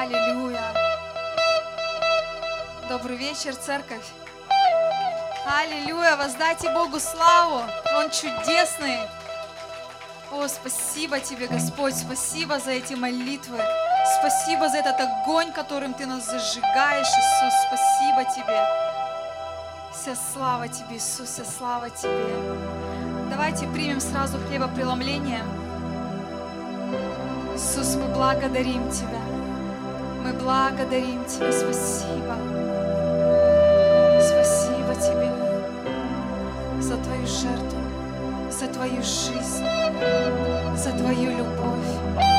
[0.00, 0.72] Аллилуйя.
[2.88, 4.06] Добрый вечер, церковь.
[5.46, 7.64] Аллилуйя, воздайте Богу славу.
[7.98, 8.96] Он чудесный.
[10.32, 13.58] О, спасибо тебе, Господь, спасибо за эти молитвы.
[14.18, 17.54] Спасибо за этот огонь, которым ты нас зажигаешь, Иисус.
[17.68, 18.64] Спасибо тебе.
[19.92, 22.26] Вся слава тебе, Иисус, вся слава тебе.
[23.28, 25.42] Давайте примем сразу хлебопреломление.
[27.54, 29.29] Иисус, мы благодарим Тебя.
[30.22, 31.52] Мы благодарим Тебя.
[31.52, 32.36] Спасибо.
[34.20, 35.30] Спасибо Тебе
[36.80, 37.80] за Твою жертву,
[38.50, 39.64] за Твою жизнь,
[40.76, 42.29] за Твою любовь.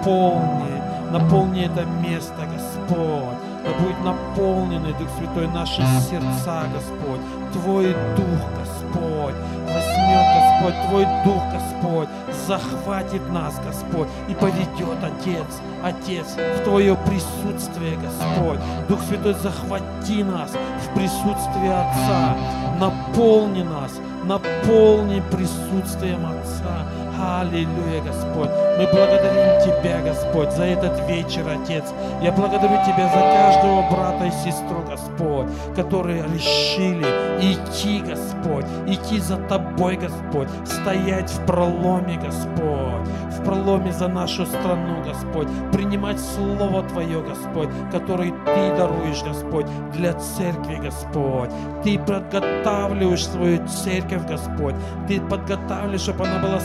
[0.00, 3.36] Наполни, наполни это место, Господь.
[3.64, 7.20] Да будет наполнены, Дух Святой, наши сердца, Господь.
[7.52, 9.34] Твой Дух, Господь,
[9.66, 12.08] возьмет, Господь, Твой Дух, Господь,
[12.46, 18.60] захватит нас, Господь, и поведет, Отец, Отец, в Твое присутствие, Господь.
[18.88, 22.36] Дух Святой, захвати нас в присутствие Отца,
[22.78, 23.92] наполни нас,
[24.24, 26.86] наполни присутствием Отца.
[27.20, 28.48] Аллилуйя, Господь.
[28.78, 31.84] Мы благодарим Тебя, Господь, за этот вечер, Отец.
[32.22, 37.04] Я благодарю Тебя за каждого брата и сестру, Господь, которые решили
[37.40, 43.06] идти, Господь, идти за Тобой, Господь, стоять в проломе, Господь,
[43.38, 50.14] в проломе за нашу страну, Господь, принимать Слово Твое, Господь, которое Ты даруешь, Господь, для
[50.14, 51.50] церкви, Господь.
[51.84, 54.74] Ты подготавливаешь свою церковь, Господь.
[55.06, 56.60] Ты подготавливаешь, чтобы она была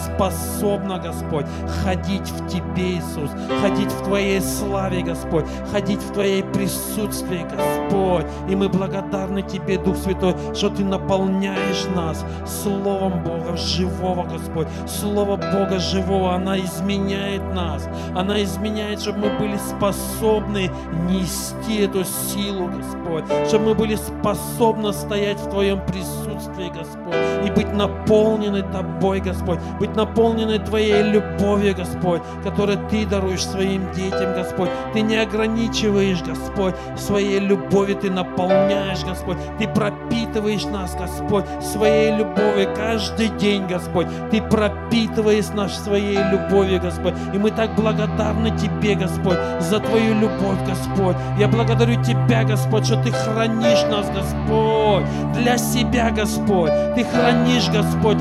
[0.45, 1.45] способна, Господь,
[1.83, 3.29] ходить в Тебе, Иисус,
[3.61, 8.25] ходить в Твоей славе, Господь, ходить в Твоей присутствии, Господь.
[8.49, 14.67] И мы благодарны Тебе, Дух Святой, что Ты наполняешь нас Словом Бога живого, Господь.
[14.87, 17.87] Слово Бога живого, она изменяет нас.
[18.15, 20.71] Она изменяет, чтобы мы были способны
[21.09, 23.25] нести эту силу, Господь.
[23.47, 27.15] Чтобы мы были способны стоять в Твоем присутствии, Господь.
[27.45, 29.59] И быть наполнены Тобой, Господь.
[29.79, 30.34] Быть наполнены
[30.65, 34.69] Твоей любовью, Господь, которую Ты даруешь своим детям, Господь.
[34.93, 39.37] Ты не ограничиваешь, Господь, своей любовью Ты наполняешь, Господь.
[39.59, 44.07] Ты пропитываешь нас, Господь, своей любовью каждый день, Господь.
[44.31, 47.13] Ты пропитываешь нас своей любовью, Господь.
[47.33, 51.15] И мы так благодарны Тебе, Господь, за Твою любовь, Господь.
[51.39, 56.71] Я благодарю Тебя, Господь, что Ты хранишь нас, Господь, для себя, Господь.
[56.95, 58.17] Ты хранишь, Господь,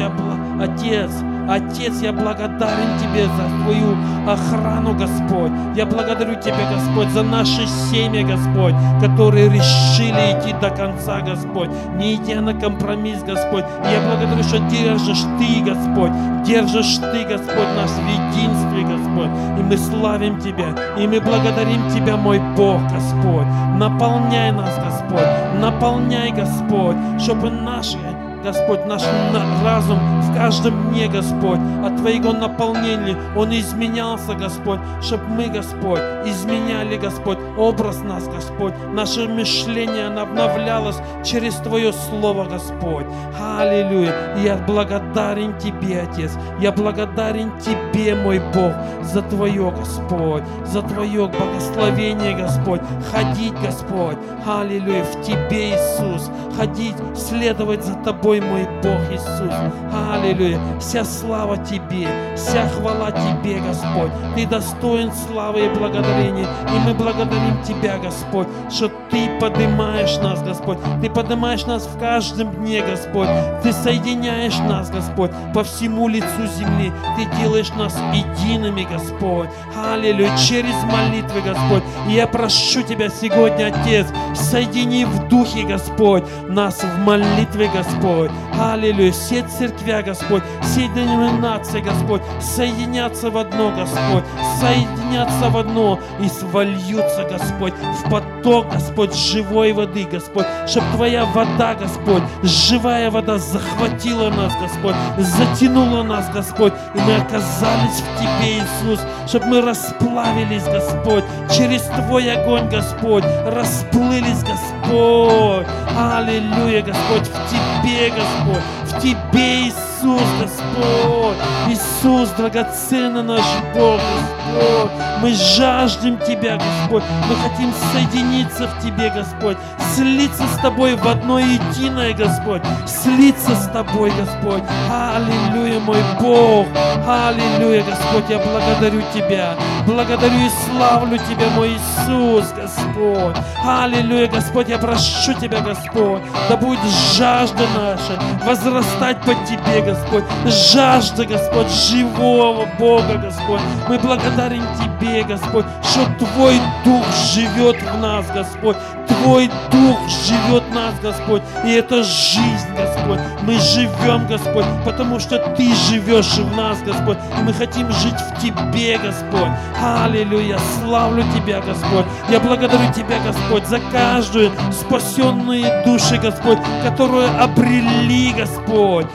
[0.60, 1.10] Отец.
[1.48, 3.96] Отец, я благодарен Тебе за Твою
[4.26, 5.52] охрану, Господь.
[5.76, 12.14] Я благодарю Тебя, Господь, за наши семьи, Господь, которые решили идти до конца, Господь, не
[12.14, 13.64] идя на компромисс, Господь.
[13.84, 16.12] Я благодарю, что держишь Ты, Господь,
[16.44, 19.30] держишь Ты, Господь, нас в единстве, Господь.
[19.58, 23.46] И мы славим Тебя, и мы благодарим Тебя, мой Бог, Господь.
[23.76, 27.98] Наполняй нас, Господь, наполняй, Господь, чтобы наши
[28.44, 35.24] Господь, наш на- разум в каждом дне, Господь, от Твоего наполнения, он изменялся, Господь, чтобы
[35.28, 43.06] мы, Господь, изменяли, Господь, образ нас, Господь, наше мышление, оно обновлялось через Твое Слово, Господь.
[43.40, 44.12] Аллилуйя.
[44.44, 52.34] Я благодарен Тебе, Отец, я благодарен Тебе, мой Бог, за Твое, Господь, за Твое благословение,
[52.36, 52.80] Господь,
[53.10, 54.16] ходить, Господь,
[54.46, 59.52] Аллилуйя, в Тебе, Иисус, ходить, следовать за Тобой, живой мой Бог Иисус.
[59.92, 60.58] Аллилуйя.
[60.80, 64.10] Вся слава Тебе, вся хвала Тебе, Господь.
[64.34, 66.46] Ты достоин славы и благодарения.
[66.68, 70.78] И мы благодарим Тебя, Господь, что Ты поднимаешь нас, Господь.
[71.00, 73.28] Ты поднимаешь нас в каждом дне, Господь.
[73.62, 76.92] Ты соединяешь нас, Господь, по всему лицу земли.
[77.16, 79.48] Ты делаешь нас едиными, Господь.
[79.76, 80.34] Аллилуйя.
[80.36, 81.82] Через молитвы, Господь.
[82.08, 88.23] И я прошу Тебя сегодня, Отец, соедини в духе, Господь, нас в молитве, Господь.
[88.60, 89.12] Аллилуйя.
[89.12, 94.24] Все церквя, Господь, все деноминации, Господь, соединятся в одно, Господь,
[94.60, 101.74] соединятся в одно и свольются, Господь, в поток, Господь, живой воды, Господь, чтобы Твоя вода,
[101.74, 109.00] Господь, живая вода захватила нас, Господь, затянула нас, Господь, и мы оказались в Тебе, Иисус,
[109.26, 115.66] чтобы мы расплавились, Господь, через Твой огонь, Господь, расплылись, Господь.
[115.96, 121.36] Аллилуйя, Господь, в Тебе, Господь, в Тебе, Иисус, Господь.
[121.68, 123.44] Иисус, драгоценный наш
[123.74, 124.90] Бог, Господь.
[125.22, 127.02] Мы жаждем Тебя, Господь.
[127.28, 129.56] Мы хотим соединиться в Тебе, Господь.
[129.94, 132.62] Слиться с Тобой в одно единое, Господь.
[132.86, 134.62] Слиться с Тобой, Господь.
[134.90, 136.66] Аллилуйя, мой Бог.
[137.06, 139.54] Аллилуйя, Господь, я благодарю Тебя.
[139.86, 143.36] Благодарю и славлю Тебя, мой Иисус, Господь.
[143.62, 146.80] Аллилуйя, Господь, я прошу Тебя, Господь, да будет
[147.14, 150.24] жажда наша возрастать под Тебе, Господь.
[150.46, 153.60] Жажда, Господь, живого Бога, Господь.
[153.88, 157.04] Мы благодарим Тебе, Господь, что Твой Дух
[157.34, 158.76] живет в нас, Господь.
[159.24, 161.40] Твой Дух живет нас, Господь.
[161.64, 163.18] И это жизнь, Господь.
[163.42, 167.16] Мы живем, Господь, потому что Ты живешь в нас, Господь.
[167.38, 169.48] И мы хотим жить в Тебе, Господь.
[169.82, 170.58] Аллилуйя.
[170.58, 172.04] Славлю Тебя, Господь.
[172.28, 179.06] Я благодарю Тебя, Господь, за каждую спасенные души, Господь, которую обрели, Господь.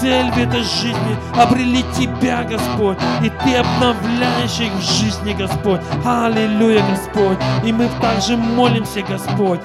[0.00, 2.96] Цель в этой жизни обрели Тебя, Господь.
[3.22, 5.80] И Ты обновляешь их в жизни, Господь.
[6.06, 7.38] Аллилуйя, Господь.
[7.64, 9.57] И мы также молимся, Господь,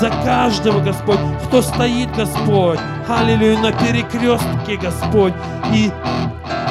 [0.00, 2.80] за каждого, Господь, кто стоит, Господь.
[3.08, 5.34] Аллилуйя, на перекрестке, Господь.
[5.72, 5.92] И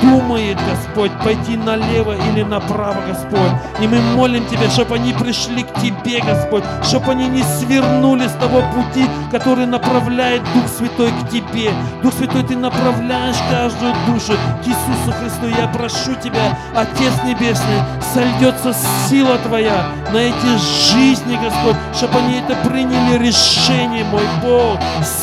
[0.01, 3.51] думает, Господь, пойти налево или направо, Господь.
[3.81, 8.33] И мы молим Тебя, чтобы они пришли к Тебе, Господь, чтобы они не свернули с
[8.33, 11.71] того пути, который направляет Дух Святой к Тебе.
[12.03, 14.33] Дух Святой, Ты направляешь каждую душу
[14.63, 15.47] к Иисусу Христу.
[15.47, 17.81] Я прошу Тебя, Отец Небесный,
[18.13, 18.73] сольдется
[19.07, 24.79] сила Твоя на эти жизни, Господь, чтобы они это приняли решение, мой Бог.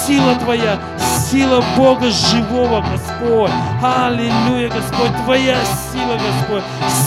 [0.07, 3.51] Сила Твоя, сила Бога живого, Господь.
[3.83, 5.57] Аллилуйя, Господь, Твоя
[5.93, 6.63] сила, Господь,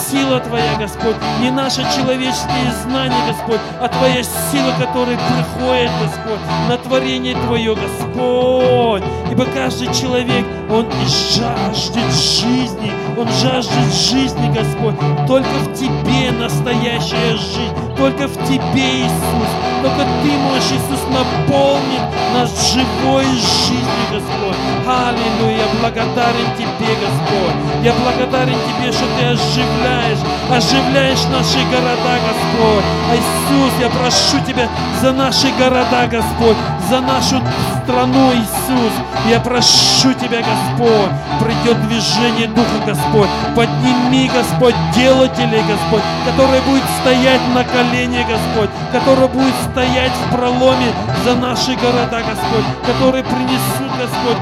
[0.09, 6.39] сила Твоя, Господь, не наши человеческие знания, Господь, а Твоя сила, которая приходит, Господь,
[6.69, 9.03] на творение Твое, Господь.
[9.31, 14.95] Ибо каждый человек, он жаждет жизни, он жаждет жизни, Господь.
[15.27, 19.49] Только в Тебе настоящая жизнь, только в Тебе, Иисус.
[19.81, 22.01] Только Ты можешь, Иисус, наполнить
[22.33, 24.57] нас живой жизнью, Господь.
[24.87, 27.55] Аллилуйя, благодарен Тебе, Господь.
[27.83, 30.19] Я благодарен Тебе, что Ты оживляешь,
[30.49, 32.85] оживляешь наши города, Господь.
[33.11, 34.67] А Иисус, я прошу Тебя
[35.01, 36.57] за наши города, Господь,
[36.89, 37.41] за нашу
[37.83, 38.93] страну, Иисус.
[39.29, 43.29] Я прошу Тебя, Господь, придет движение Духа, Господь.
[43.55, 50.91] Подними, Господь, делателей, Господь, которые будет стоять на колене, Господь, которые будет стоять в проломе
[51.23, 54.37] за наши города, Господь, которые принесут, Господь,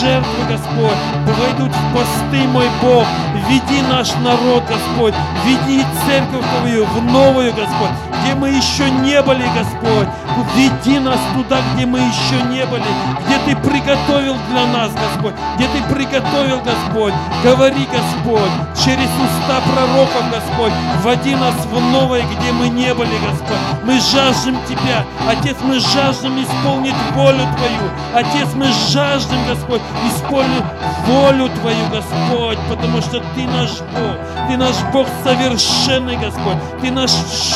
[0.00, 0.98] жертвы, Господь,
[1.38, 3.04] войдут в посты, мой Бог.
[3.48, 7.90] Веди наш народ, Господь, веди церковь Твою в новую, Господь,
[8.22, 10.08] где мы еще не были, Господь.
[10.56, 12.84] Веди нас туда, где мы еще не были,
[13.26, 17.12] где Ты приготовил для нас, Господь, где Ты приготовил, Господь.
[17.44, 18.50] Говори, Господь,
[18.82, 23.58] через уста пророков, Господь, вводи нас в новое, где мы не были, Господь.
[23.84, 27.90] Мы жаждем Тебя, Отец, мы жаждем исполнить волю Твою.
[28.14, 30.64] Отец, мы жаждем, Господь, исполнить
[31.06, 34.16] волю Твою, Господь, потому что Ты наш Бог,
[34.48, 37.10] Ты наш Бог совершенный, Господь, Ты наш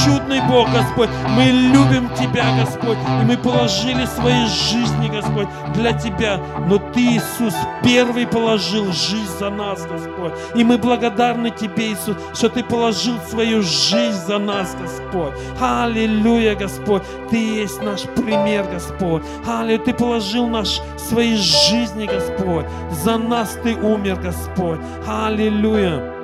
[0.04, 1.08] чудный Бог, Господь.
[1.30, 6.40] Мы любим Тебя, Господь, и мы положили свои жизни, Господь, для Тебя.
[6.68, 10.32] Но Ты, Иисус, первый положил жизнь за нас, Господь.
[10.54, 15.32] И мы благодарны Тебе, Иисус, что Ты положил свою жизнь за нас, Господь.
[15.60, 17.02] Аллилуйя, Господь.
[17.30, 19.22] Ты есть наш пример, Господь.
[19.46, 22.66] Аллилуйя, Ты положил наш, свои жизни, Господь.
[23.04, 24.80] За нас Ты умер, Господь.
[25.06, 26.19] Аллилуйя.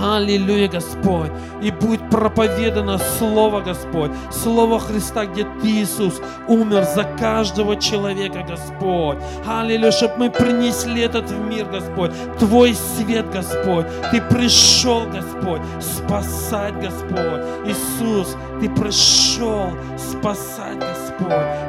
[0.00, 1.30] Аллилуйя, Господь.
[1.62, 4.10] И будет проповедано Слово, Господь.
[4.30, 9.18] Слово Христа, где Ты, Иисус, умер за каждого человека, Господь.
[9.46, 12.12] Аллилуйя, чтобы мы принесли этот в мир, Господь.
[12.38, 13.86] Твой свет, Господь.
[14.10, 17.42] Ты пришел, Господь, спасать, Господь.
[17.66, 20.93] Иисус, Ты пришел спасать, Господь.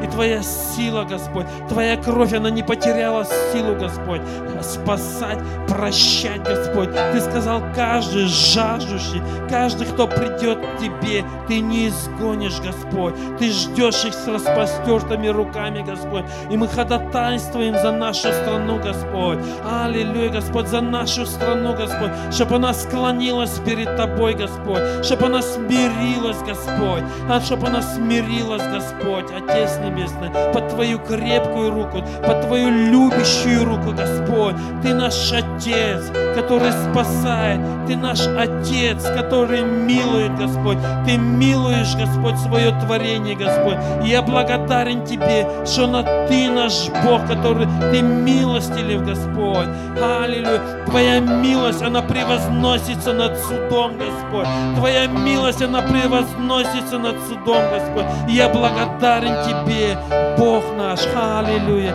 [0.03, 4.21] И Твоя сила, Господь, Твоя кровь, она не потеряла силу, Господь.
[4.61, 5.37] Спасать,
[5.67, 6.89] прощать, Господь.
[7.11, 13.13] Ты сказал, каждый жаждущий, каждый, кто придет к Тебе, Ты не изгонишь, Господь.
[13.37, 16.25] Ты ждешь их с распростертыми руками, Господь.
[16.49, 19.39] И мы ходатайствуем за нашу страну, Господь.
[19.63, 22.11] Аллилуйя, Господь, за нашу страну, Господь.
[22.31, 25.05] Чтобы она склонилась перед Тобой, Господь.
[25.05, 27.03] Чтобы она смирилась, Господь.
[27.29, 33.91] А чтобы она смирилась, Господь, Отец Небесный, под Твою крепкую руку, под Твою любящую руку,
[33.91, 34.55] Господь.
[34.81, 37.59] Ты наш Отец, который спасает.
[37.85, 40.77] Ты наш Отец, который милует, Господь.
[41.05, 43.77] Ты милуешь, Господь, свое творение, Господь.
[44.05, 49.67] И я благодарен Тебе, что на Ты наш Бог, который Ты милостилив, Господь.
[50.01, 50.61] Аллилуйя.
[50.85, 54.47] Твоя милость, она превозносится над судом, Господь.
[54.77, 58.05] Твоя милость, она превозносится над судом, Господь.
[58.29, 59.97] И я благодарен Тебе,
[60.37, 60.99] Бог наш.
[61.15, 61.93] Аллилуйя.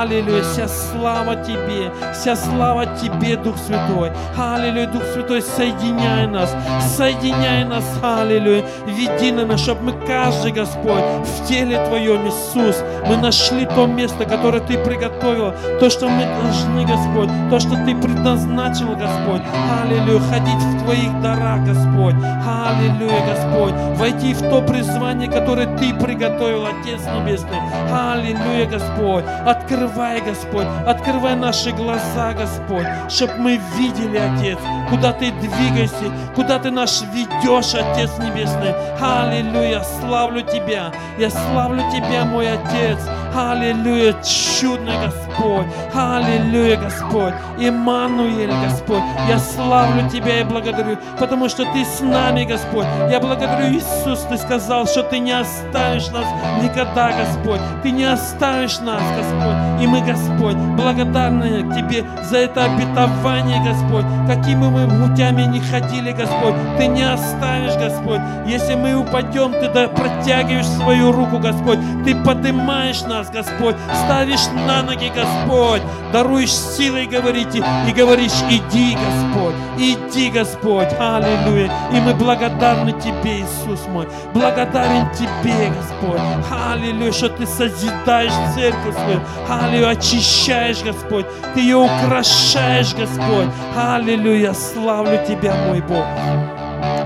[0.00, 0.42] Аллилуйя.
[0.42, 1.90] Вся слава Тебе.
[2.12, 4.12] Вся слава Тебе, Дух Святой.
[4.36, 4.86] Аллилуйя.
[4.86, 6.54] Дух Святой, соединяй нас.
[6.96, 7.84] Соединяй нас.
[8.02, 8.64] Аллилуйя.
[8.86, 14.60] Веди нас, чтобы мы каждый, Господь, в теле Твоем, Иисус, мы нашли то место, которое
[14.60, 15.52] Ты приготовил.
[15.80, 17.28] То, что мы должны, Господь.
[17.50, 19.42] То, что Ты предназначил, Господь.
[19.82, 20.20] Аллилуйя.
[20.30, 22.14] Ходить в Твоих дарах, Господь.
[22.46, 23.74] Аллилуйя, Господь.
[23.98, 27.58] Войти в то призвание, которое Ты приготовил, Отец Небесный.
[27.92, 29.24] Аллилуйя, Господь.
[29.46, 30.66] Открывай, Господь.
[30.86, 34.58] Открывай наши глаза, Господь, чтобы мы видели, Отец,
[34.88, 38.74] куда Ты двигаешься, куда Ты нас ведешь, Отец Небесный.
[39.00, 39.82] Аллилуйя.
[40.00, 40.92] Славлю Тебя.
[41.18, 42.98] Я славлю Тебя, мой Отец.
[43.34, 44.14] Аллилуйя.
[44.22, 45.66] Чудный Господь.
[45.94, 47.34] Аллилуйя, Господь.
[47.58, 49.02] Иммануэль, Господь.
[49.28, 52.86] Я славлю Тебя и благодарю, потому что Ты с нами, Господь.
[53.10, 56.26] Я благодарю, Иисус, Ты сказал, что Ты не оставишь нас
[56.62, 57.60] никогда, Господь.
[57.82, 59.82] Ты не оставишь нас, Господь.
[59.82, 64.04] И мы, Господь, благодарны Тебе за это обетование, Господь.
[64.26, 66.54] Какими мы путями не ходили, Господь.
[66.78, 68.20] Ты не оставишь, Господь.
[68.46, 71.78] Если мы упадем, Ты да протягиваешь свою руку, Господь.
[72.04, 73.76] Ты поднимаешь нас, Господь.
[74.04, 75.82] Ставишь на ноги, Господь.
[76.12, 79.54] Даруешь силой, говорите, и говоришь, иди, Господь.
[79.78, 80.88] Иди, Господь.
[80.98, 81.70] Аллилуйя.
[81.92, 84.08] И мы благодарны Тебе, Иисус мой.
[84.34, 86.20] Благодарен Тебе, Господь.
[86.50, 89.20] Аллилуйя, что Ты созидаешь церковь свою.
[89.48, 91.26] Аллилуйя, очищаешь, Господь.
[91.54, 93.48] Ты ее украшаешь, Господь.
[93.76, 96.06] Аллилуйя, славлю Тебя, мой Бог.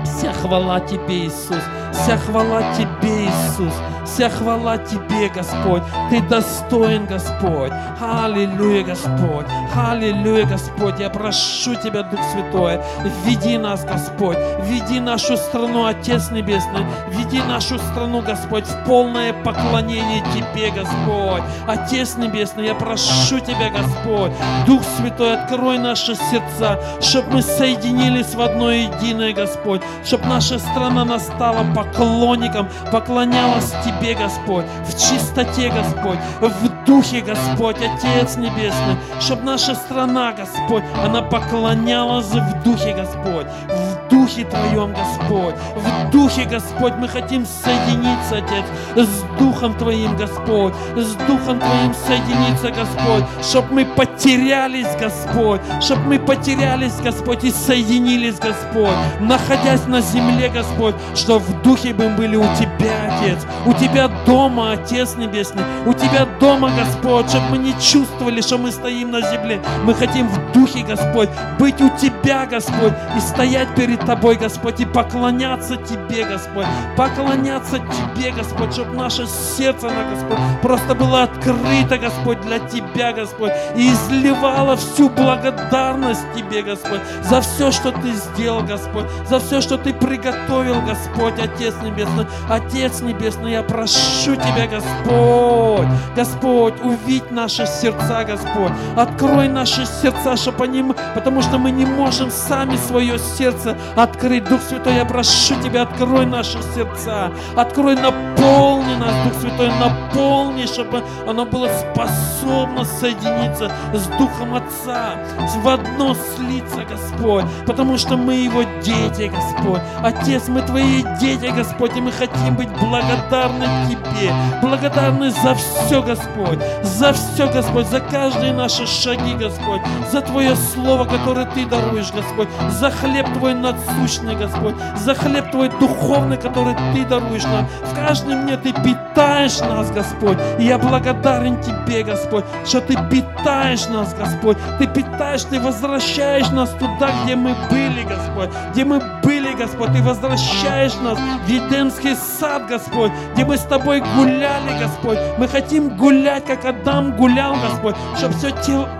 [0.03, 1.63] Вся хвала Тебе, Иисус.
[1.91, 3.73] Вся хвала Тебе, Иисус.
[4.05, 5.83] Вся хвала Тебе, Господь.
[6.09, 7.71] Ты достоин, Господь.
[7.99, 9.45] Аллилуйя, Господь.
[9.75, 10.99] Аллилуйя, Господь.
[10.99, 12.79] Я прошу Тебя, Дух Святой,
[13.25, 14.37] веди нас, Господь.
[14.61, 16.85] Веди нашу страну, Отец Небесный.
[17.09, 21.43] Веди нашу страну, Господь, в полное поклонение Тебе, Господь.
[21.67, 24.31] Отец Небесный, я прошу Тебя, Господь.
[24.67, 29.64] Дух Святой, открой наши сердца, чтобы мы соединились в одно единое, Господь.
[30.03, 38.37] Чтобы наша страна настала поклонником, поклонялась Тебе, Господь, в чистоте, Господь, в духе, Господь, Отец
[38.37, 46.09] Небесный, чтобы наша страна, Господь, она поклонялась в духе, Господь, в духе Твоем, Господь, в
[46.11, 48.65] духе, Господь, мы хотим соединиться, Отец,
[48.95, 56.19] с Духом Твоим, Господь, с Духом Твоим соединиться, Господь, чтобы мы потерялись, Господь, чтобы мы
[56.19, 62.45] потерялись, Господь, и соединились, Господь, находясь на земле, Господь, что в духе мы были у
[62.55, 68.41] Тебя, Отец, у Тебя дома, Отец Небесный, у Тебя дома, Господь, чтобы мы не чувствовали,
[68.41, 69.61] что мы стоим на земле.
[69.83, 71.29] Мы хотим в духе, Господь,
[71.59, 76.65] быть у Тебя, Господь, и стоять перед Тобой, Господь, и поклоняться Тебе, Господь,
[76.97, 83.51] поклоняться Тебе, Господь, чтобы наше сердце, на Господь, просто было открыто, Господь, для Тебя, Господь,
[83.75, 89.77] и изливало всю благодарность Тебе, Господь, за все, что Ты сделал, Господь, за все, что
[89.77, 98.23] Ты приготовил, Господь, Отец Небесный, Отец Небесный, я прошу Тебя, Господь, Господь, увидь наши сердца,
[98.23, 104.04] Господь, открой наши сердца, чтобы они, потому что мы не можем сами свое сердце открыть.
[104.05, 111.03] Дух Святой, я прошу Тебя, открой наши сердца, открой, наполни нас, Дух Святой, наполни, чтобы
[111.27, 115.15] оно было способно соединиться с Духом Отца,
[115.57, 119.81] в одно слиться, Господь, потому что мы Его дети, Господь.
[120.03, 124.31] Отец, мы Твои дети, Господь, и мы хотим быть благодарны Тебе,
[124.61, 129.81] благодарны за все, Господь, за все, Господь, за каждые наши шаги, Господь,
[130.11, 133.53] за Твое Слово, которое Ты даруешь, Господь, за хлеб Твой
[133.95, 137.67] надсущный, Господь, за хлеб Твой духовный, который Ты даруешь нам.
[137.83, 143.87] В каждом мне Ты питаешь нас, Господь, и я благодарен Тебе, Господь, что Ты питаешь
[143.87, 149.44] нас, Господь, Ты питаешь, Ты возвращаешь нас туда, где мы были, Господь, где мы были,
[149.55, 155.17] Господь, Ты возвращаешь нас в Едемский сад, Господь, где мы с Тобой гуляли, Господь.
[155.37, 158.51] Мы хотим гулять, как Адам гулял, Господь, чтобы все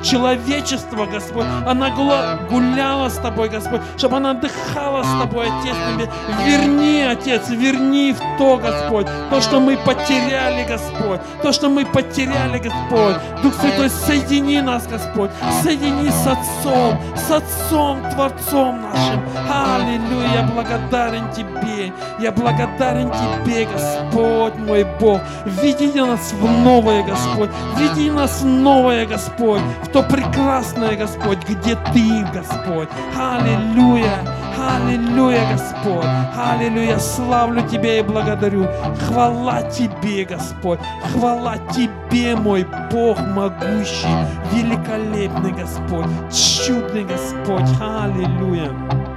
[0.03, 1.89] человечество, Господь, она
[2.50, 5.75] гуляла с Тобой, Господь, чтобы она отдыхала с Тобой, Отец.
[6.45, 12.59] Верни, Отец, верни в то, Господь, то, что мы потеряли, Господь, то, что мы потеряли,
[12.59, 13.15] Господь.
[13.43, 15.31] Дух Святой, соедини нас, Господь,
[15.62, 19.21] соедини с Отцом, с Отцом, Творцом нашим.
[19.50, 25.21] Аллилуйя, благодарен Тебе, я благодарен Тебе, Господь мой Бог.
[25.45, 31.75] Веди нас в новое, Господь, веди нас в новое, Господь, в то прекрасное, Господь, где
[31.93, 32.89] Ты, Господь.
[33.17, 34.19] Аллилуйя,
[34.57, 36.05] Аллилуйя, Господь.
[36.35, 36.97] Аллилуйя.
[36.97, 38.67] Славлю Тебя и благодарю.
[39.01, 40.79] Хвала Тебе, Господь.
[41.11, 44.07] Хвала Тебе, мой Бог могущий,
[44.51, 47.69] великолепный Господь, чудный Господь.
[47.81, 49.14] Аллилуйя.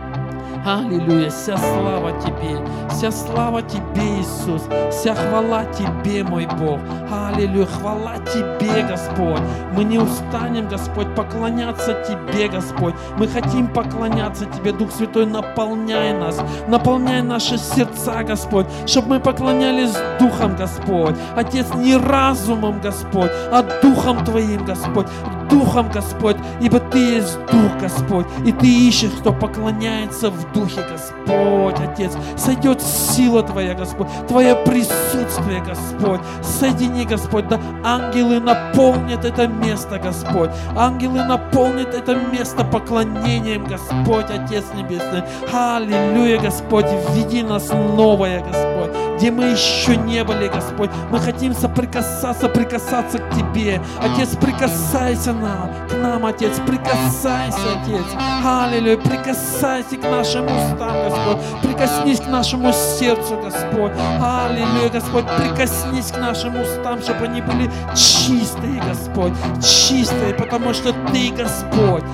[0.64, 2.58] Аллилуйя, вся слава Тебе,
[2.90, 6.80] вся слава Тебе, Иисус, вся хвала Тебе, мой Бог.
[7.10, 9.40] Аллилуйя, хвала Тебе, Господь.
[9.74, 12.94] Мы не устанем, Господь, поклоняться Тебе, Господь.
[13.16, 19.96] Мы хотим поклоняться Тебе, Дух Святой, наполняй нас, наполняй наши сердца, Господь, чтобы мы поклонялись
[20.18, 21.14] Духом, Господь.
[21.36, 25.06] Отец, не разумом, Господь, а Духом Твоим, Господь,
[25.48, 31.80] Духом, Господь, ибо Ты есть Дух, Господь, и Ты ищешь, кто поклоняется в Духе, Господь,
[31.80, 32.12] Отец.
[32.36, 36.20] Сойдет сила Твоя, Господь, Твое присутствие, Господь.
[36.42, 40.50] Соедини, Господь, да ангелы наполнят это место, Господь.
[40.76, 45.22] Ангелы наполнят это место поклонением, Господь, Отец Небесный.
[45.52, 50.90] Аллилуйя, Господь, введи нас новое, Господь, где мы еще не были, Господь.
[51.10, 53.80] Мы хотим соприкасаться, прикасаться к Тебе.
[54.00, 58.04] Отец, прикасайся нам, к нам, Отец, прикасайся, Отец.
[58.44, 61.38] Аллилуйя, прикасайся к нашим устам, Господь.
[61.62, 63.92] Прикоснись к нашему сердцу, Господь.
[64.20, 69.32] Аллилуйя, Господь, прикоснись к нашим устам, чтобы они были чистые, Господь.
[69.62, 72.04] Чистые, потому что Ты, Господь,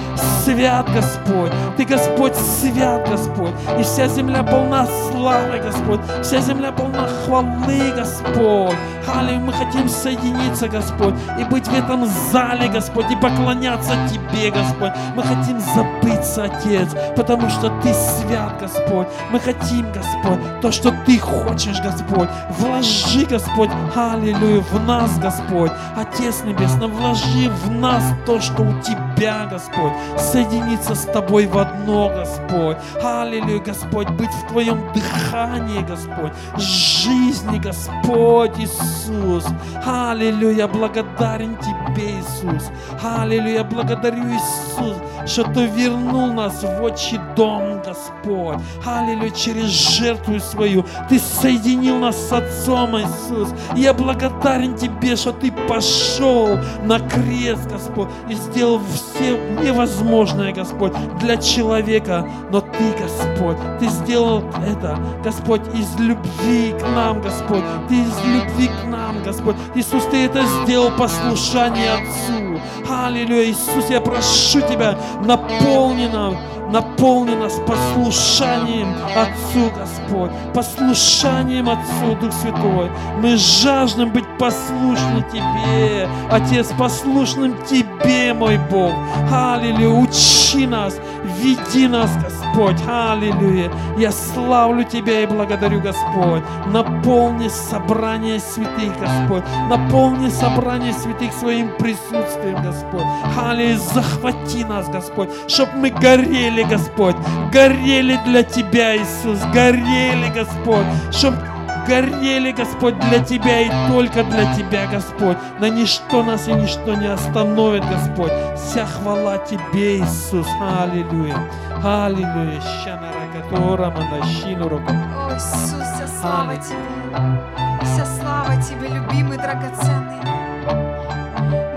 [0.45, 1.53] свят, Господь.
[1.77, 3.55] Ты, Господь, свят, Господь.
[3.79, 6.01] И вся земля полна славы, Господь.
[6.23, 8.77] Вся земля полна хвалы, Господь.
[9.07, 14.93] Аллилуйя, мы хотим соединиться, Господь, и быть в этом зале, Господь, и поклоняться Тебе, Господь.
[15.15, 19.09] Мы хотим забыться, Отец, потому что Ты свят, Господь.
[19.31, 22.29] Мы хотим, Господь, то, что Ты хочешь, Господь.
[22.51, 25.73] Вложи, Господь, аллилуйя, в нас, Господь.
[25.97, 29.93] Отец Небесный, вложи в нас то, что у Тебя, Господь.
[30.19, 32.77] Соединиться с Тобой в одно, Господь.
[33.03, 36.33] Аллилуйя, Господь, быть в Твоем дыхании, Господь.
[36.57, 39.47] Жизни, Господь Иисус.
[39.87, 42.71] Аллилуйя, благодарен Тебе, Иисус.
[43.05, 48.59] Аллилуйя, благодарю Иисус, что Ты вернул нас в отчий дом, Господь.
[48.85, 50.85] Аллилуйя, через жертву свою.
[51.09, 53.51] Ты соединил нас с Отцом, Иисус.
[53.77, 61.37] Я благодарен Тебе, что Ты пошел на крест, Господь, и сделал все невозможное, Господь, для
[61.37, 62.27] человека.
[62.51, 67.65] Но Ты, Господь, Ты сделал это, Господь, из любви к нам, Господь.
[67.89, 69.57] Ты из любви к нам, Господь.
[69.75, 72.45] Иисус, Ты это сделал послушание Отцу.
[72.89, 76.37] Аллилуйя, Иисус, я прошу Тебя, наполни нам
[76.71, 82.91] наполни нас послушанием Отцу, Господь, послушанием Отцу, Дух Святой.
[83.21, 88.93] Мы жаждем быть послушны Тебе, Отец, послушным Тебе, мой Бог.
[89.31, 92.44] Аллилуйя, учи нас, веди нас, Господь.
[92.55, 93.71] Аллилуйя.
[93.99, 96.43] Я славлю Тебя и благодарю, Господь.
[96.67, 99.45] Наполни собрание святых, Господь.
[99.69, 103.07] Наполни собрание святых своим присутствием, Господь.
[103.37, 107.17] Аллилуйя, захвати нас, Господь, чтобы мы горели, Господь,
[107.53, 111.54] горели для Тебя, Иисус, горели, Господь, чтобы
[111.87, 115.37] горели, Господь, для Тебя и только для Тебя, Господь.
[115.59, 118.33] На ничто нас и ничто не остановит, Господь.
[118.57, 120.47] Вся хвала Тебе, Иисус.
[120.61, 121.37] Аллилуйя.
[121.83, 122.61] Аллилуйя.
[122.61, 124.91] Щанаракатора манащину руку.
[124.91, 127.45] О, Иисус, вся слава Тебе.
[127.83, 130.21] Вся слава Тебе, любимый, драгоценный.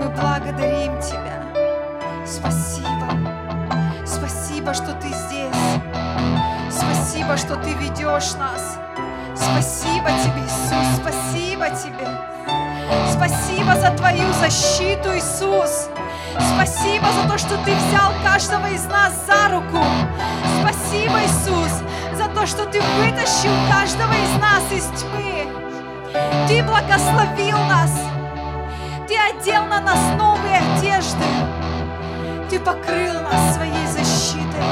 [0.00, 1.42] Мы благодарим Тебя.
[2.26, 2.88] Спасибо.
[4.04, 5.48] Спасибо, что Ты здесь.
[6.70, 8.78] Спасибо, что Ты ведешь нас.
[9.40, 10.86] Спасибо Тебе, Иисус.
[11.00, 12.08] Спасибо Тебе.
[13.12, 15.88] Спасибо за Твою защиту, Иисус.
[16.54, 19.82] Спасибо за то, что Ты взял каждого из нас за руку.
[20.60, 21.82] Спасибо, Иисус,
[22.14, 25.48] за то, что Ты вытащил каждого из нас из тьмы.
[26.46, 27.92] Ты благословил нас.
[29.06, 31.24] Ты одел на нас новые одежды.
[32.50, 34.62] Ты покрыл нас своей защитой.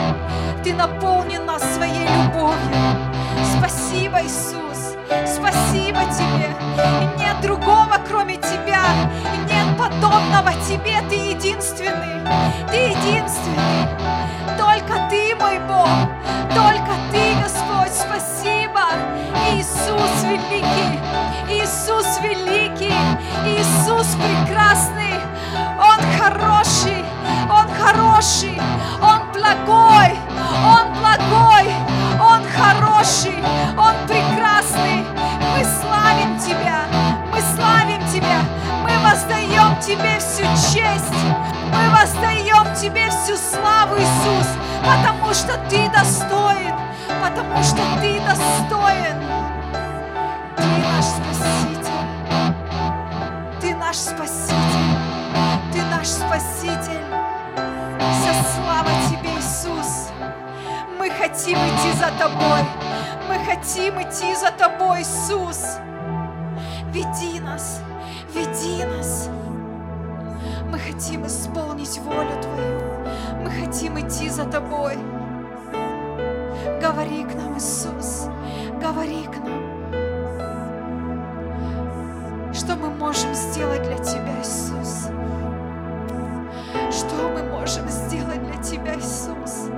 [0.64, 3.05] Ты наполнил нас своей любовью.
[3.44, 4.96] Спасибо, Иисус.
[5.26, 6.54] Спасибо Тебе.
[7.02, 8.84] И нет другого, кроме Тебя.
[9.34, 11.00] И нет подобного Тебе.
[11.08, 12.20] Ты единственный.
[12.70, 13.88] Ты единственный.
[14.58, 15.88] Только Ты, мой Бог.
[16.54, 17.92] Только Ты, Господь.
[17.92, 18.82] Спасибо.
[19.52, 20.98] Иисус великий.
[21.48, 22.94] Иисус великий.
[23.46, 25.20] Иисус прекрасный.
[25.78, 27.04] Он хороший.
[27.48, 28.60] Он хороший.
[29.00, 30.18] Он благой.
[30.64, 31.55] Он благой.
[33.06, 33.38] Хороший.
[33.78, 35.04] Он прекрасный.
[35.54, 36.86] Мы славим Тебя.
[37.32, 38.40] Мы славим Тебя.
[38.82, 40.42] Мы воздаем Тебе всю
[40.72, 41.14] честь.
[41.72, 44.48] Мы воздаем Тебе всю славу, Иисус,
[44.84, 46.74] потому что Ты достоин.
[47.22, 49.22] Потому что Ты достоин.
[50.56, 51.92] Ты наш Спаситель.
[53.60, 54.96] Ты наш Спаситель.
[55.72, 57.04] Ты наш Спаситель.
[57.98, 60.08] Вся слава Тебе, Иисус.
[60.98, 62.85] Мы хотим идти за Тобой.
[63.36, 65.76] Мы хотим идти за Тобой, Иисус.
[66.90, 67.82] Веди нас,
[68.34, 69.28] веди нас.
[70.70, 72.80] Мы хотим исполнить волю Твою.
[73.42, 74.96] Мы хотим идти за Тобой.
[76.80, 78.28] Говори к нам, Иисус.
[78.80, 79.62] Говори к нам.
[82.54, 85.10] Что мы можем сделать для Тебя, Иисус?
[86.90, 89.68] Что мы можем сделать для Тебя, Иисус?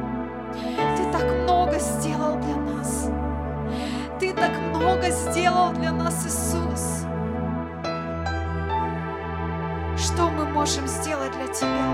[0.96, 3.07] Ты так много сделал для нас.
[4.20, 7.06] Ты так много сделал для нас, Иисус.
[9.96, 11.88] Что мы можем сделать для Тебя?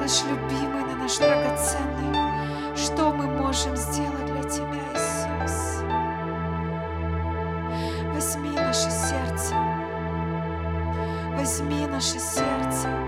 [0.00, 2.76] Наш любимый, на наш драгоценный.
[2.76, 5.84] Что мы можем сделать для Тебя, Иисус?
[8.12, 9.54] Возьми наше сердце.
[11.36, 13.03] Возьми наше сердце.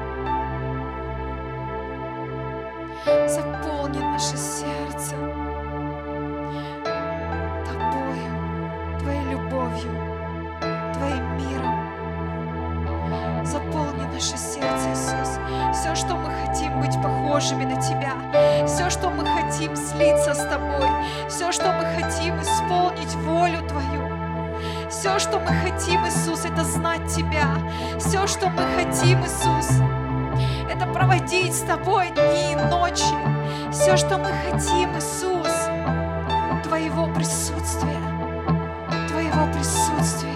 [25.47, 27.47] Мы хотим, Иисус, это знать Тебя.
[27.99, 29.81] Все, что мы хотим, Иисус,
[30.69, 33.15] это проводить с Тобой дни и ночи.
[33.71, 35.53] Все, что мы хотим, Иисус,
[36.65, 38.01] Твоего присутствия.
[39.09, 40.36] Твоего присутствия.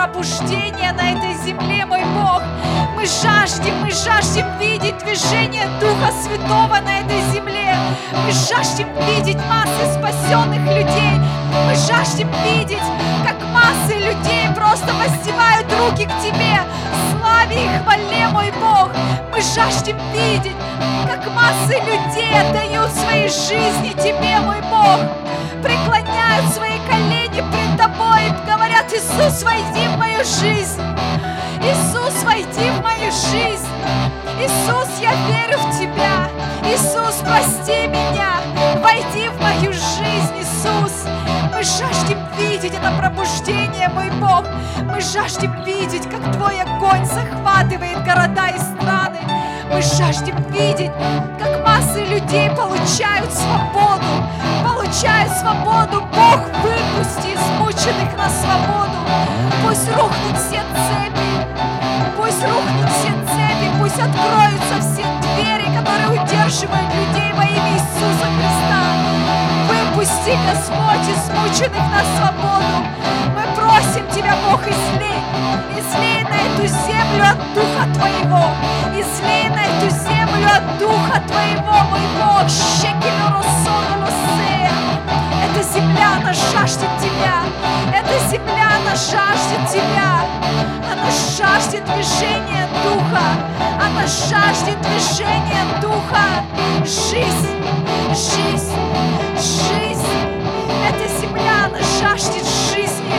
[0.00, 2.42] Пробуждения на этой земле, мой Бог.
[2.96, 7.76] Мы жаждем, мы жаждем видеть движение Духа Святого на этой земле.
[8.12, 11.20] Мы жаждем видеть массы спасенных людей.
[11.66, 12.78] Мы жаждем видеть,
[13.26, 16.60] как массы людей просто воздевают руки к Тебе,
[17.10, 18.88] славе и хвале, мой Бог.
[19.30, 20.56] Мы жаждем видеть,
[21.06, 25.00] как массы людей отдают свои жизни Тебе, мой Бог.
[25.62, 27.19] Преклоняют свои колени
[28.90, 30.80] говорят, Иисус, войди в мою жизнь.
[31.62, 33.68] Иисус, войди в мою жизнь.
[34.40, 36.28] Иисус, я верю в Тебя.
[36.64, 38.40] Иисус, прости меня.
[38.82, 41.06] Войди в мою жизнь, Иисус.
[41.52, 44.44] Мы жаждем видеть это пробуждение, мой Бог.
[44.84, 49.18] Мы жаждем видеть, как Твой огонь захватывает города и страны.
[49.72, 50.90] Мы жаждем видеть,
[51.38, 54.06] как массы людей получают свободу
[54.90, 58.98] получай свободу, Бог, выпусти измученных на свободу.
[59.62, 61.30] Пусть рухнут все цепи,
[62.16, 68.82] пусть рухнут все цепи, пусть откроются все двери, которые удерживают людей во имя Иисуса Христа.
[69.68, 72.84] Выпусти, Господь, измученных на свободу.
[73.36, 75.22] Мы просим Тебя, Бог, излей,
[75.78, 78.50] излей на эту землю от Духа Твоего,
[78.92, 83.40] излей на эту землю от Духа Твоего, мой Бог, щеки на
[85.60, 87.42] эта земля, она жаждет Тебя,
[87.94, 90.24] эта земля, она жаждет Тебя,
[90.90, 93.20] она жаждет движения Духа,
[93.78, 96.42] она жаждет движения Духа,
[96.86, 97.62] жизнь,
[98.08, 98.74] жизнь,
[99.36, 100.06] жизнь.
[100.88, 103.12] Эта земля, она жаждет жизни,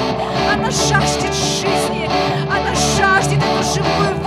[0.52, 2.10] она жаждет жизни,
[2.50, 4.21] она жаждет эту живую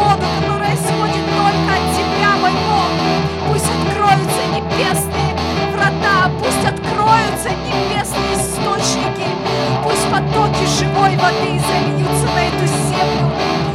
[10.14, 13.27] потоки живой воды зальются на эту землю.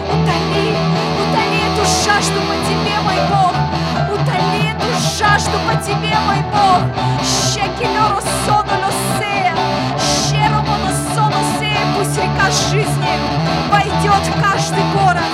[0.08, 0.72] Утоли,
[1.20, 3.54] утоли эту жажду по Тебе, мой Бог,
[4.08, 6.82] утоли эту жажду по Тебе, мой Бог.
[7.28, 9.54] Щекелеру сонулю сея,
[10.00, 13.14] щеромону сону сея, пусть река жизни
[13.70, 15.30] войдет в каждый город,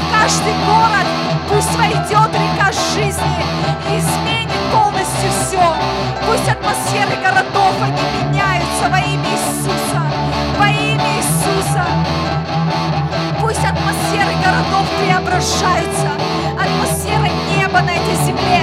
[0.00, 1.06] в каждый город,
[1.50, 3.44] пусть войдет река жизни
[3.92, 5.74] и изменит полностью все.
[6.26, 9.85] Пусть атмосферы городов, они меняются во имя Иисуса,
[10.96, 11.84] имя Иисуса.
[13.40, 16.10] Пусть атмосферы городов преображаются,
[16.56, 18.62] атмосфера неба на этой земле.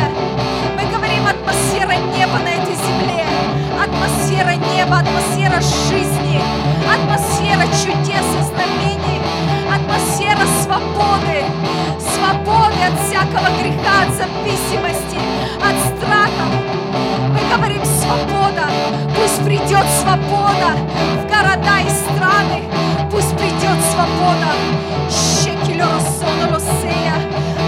[0.76, 3.26] Мы говорим атмосфера неба на этой земле,
[3.82, 6.42] атмосфера неба, атмосфера жизни,
[6.90, 9.22] атмосфера чудес и знамений,
[9.70, 11.46] атмосфера свободы,
[12.00, 15.20] свободы от всякого греха, от зависимости,
[15.62, 16.46] от страха.
[17.30, 18.66] Мы говорим свобода,
[19.16, 20.76] пусть придет свобода
[21.22, 22.64] в города и страны,
[23.10, 24.52] пусть придет свобода.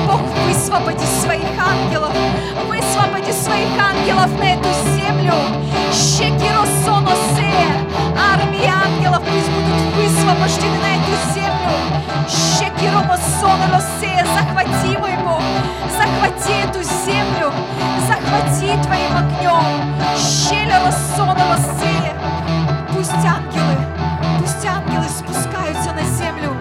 [0.08, 2.12] Бог, высвободи своих ангелов,
[2.68, 5.34] высвободи своих ангелов на эту землю.
[8.34, 11.72] Армии ангелов пусть будут высвобождены на эту землю.
[12.28, 14.15] Щекеромосонолосея.
[18.76, 19.96] Захвати твоим огнем.
[20.18, 22.14] Щелеросонолосея.
[22.94, 23.78] Пусть ангелы,
[24.40, 26.56] пусть ангелы спускаются на землю.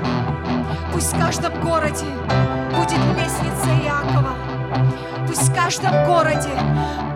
[0.92, 2.06] Пусть в каждом городе
[2.76, 4.34] будет лестница Иакова.
[5.26, 6.50] Пусть в каждом городе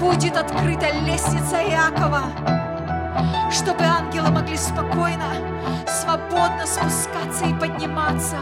[0.01, 2.23] будет открыта лестница Иакова,
[3.51, 5.27] чтобы ангелы могли спокойно,
[5.87, 8.37] свободно спускаться и подниматься.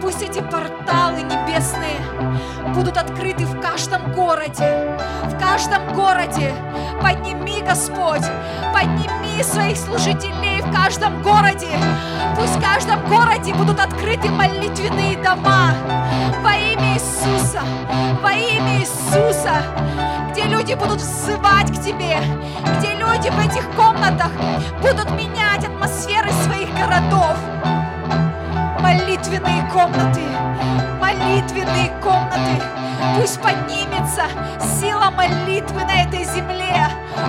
[0.00, 1.96] Пусть эти порталы небесные
[2.74, 4.98] будут открыты в каждом городе.
[5.24, 6.52] В каждом городе.
[7.02, 8.24] Подними, Господь,
[8.72, 11.68] подними своих служителей в каждом городе.
[12.36, 15.72] Пусть в каждом городе будут открыты молитвенные дома
[16.42, 17.60] во имя Иисуса,
[18.22, 19.62] во имя Иисуса,
[20.30, 22.18] где люди будут взывать к Тебе,
[22.78, 24.30] где люди в этих комнатах
[24.80, 27.36] будут менять атмосферы своих городов
[28.94, 30.22] молитвенные комнаты,
[31.00, 32.62] молитвенные комнаты.
[33.16, 34.22] Пусть поднимется
[34.80, 36.88] сила молитвы на этой земле.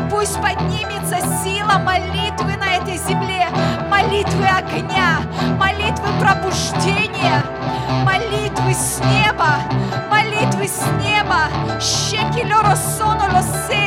[0.10, 3.48] Пусть поднимется сила молитвы на этой земле.
[3.90, 5.22] Молитвы огня,
[5.58, 7.44] молитвы пробуждения,
[8.04, 9.60] молитвы с неба,
[10.10, 11.50] молитвы с неба.
[11.80, 13.85] Сонолосе, щеромоно соносе.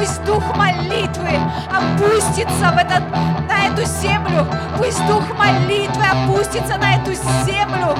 [0.00, 3.02] Пусть дух молитвы опустится в этот,
[3.46, 4.46] на эту землю.
[4.78, 7.12] Пусть дух молитвы опустится на эту
[7.44, 7.94] землю.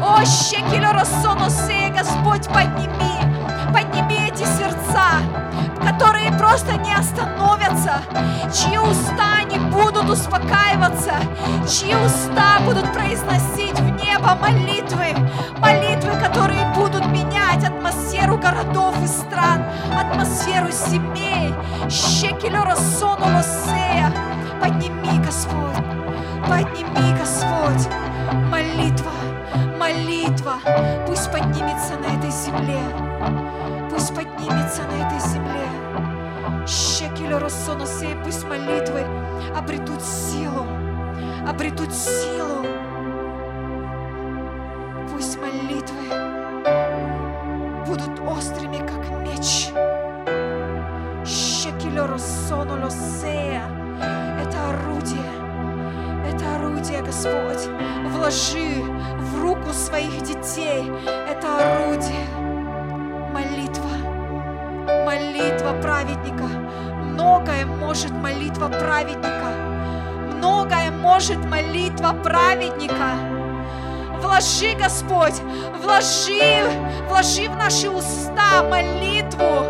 [0.00, 3.18] О, щекелеро соносе, Господь, подними,
[3.72, 5.18] подними эти сердца,
[5.84, 8.00] которые просто не остановятся,
[8.54, 11.14] чьи уста не будут успокаиваться,
[11.68, 14.69] чьи уста будут произносить в небо молитвы,
[20.70, 21.54] атмосферу семей.
[21.90, 24.12] Щекелера сонолосея.
[24.60, 25.76] Подними, Господь,
[26.48, 27.88] подними, Господь,
[28.50, 29.10] молитва,
[29.78, 30.54] молитва,
[31.06, 32.80] пусть поднимется на этой земле,
[33.90, 35.66] пусть поднимется на этой земле.
[36.66, 39.02] Щекелеросоносей, пусть молитвы
[39.56, 40.66] обретут силу,
[41.48, 42.59] обретут силу.
[71.20, 73.10] Может молитва праведника.
[74.22, 75.34] Вложи, Господь,
[75.82, 76.64] вложи,
[77.10, 79.66] вложи в наши уста молитву.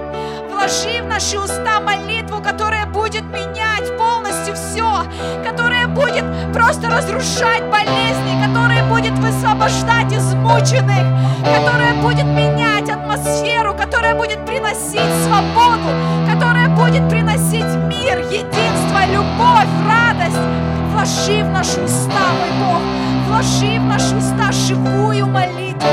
[0.48, 5.02] Вложи в наши уста молитву, которая будет менять полностью все,
[5.44, 11.04] которая будет просто разрушать болезни, которая будет высвобождать измученных,
[11.42, 15.88] которая будет менять атмосферу, которая будет приносить свободу,
[16.32, 20.69] которая будет приносить мир, единство, любовь, радость.
[21.00, 22.82] Вложи в наши уста, мой Бог,
[23.26, 25.88] вложи в наши уста живую молитву,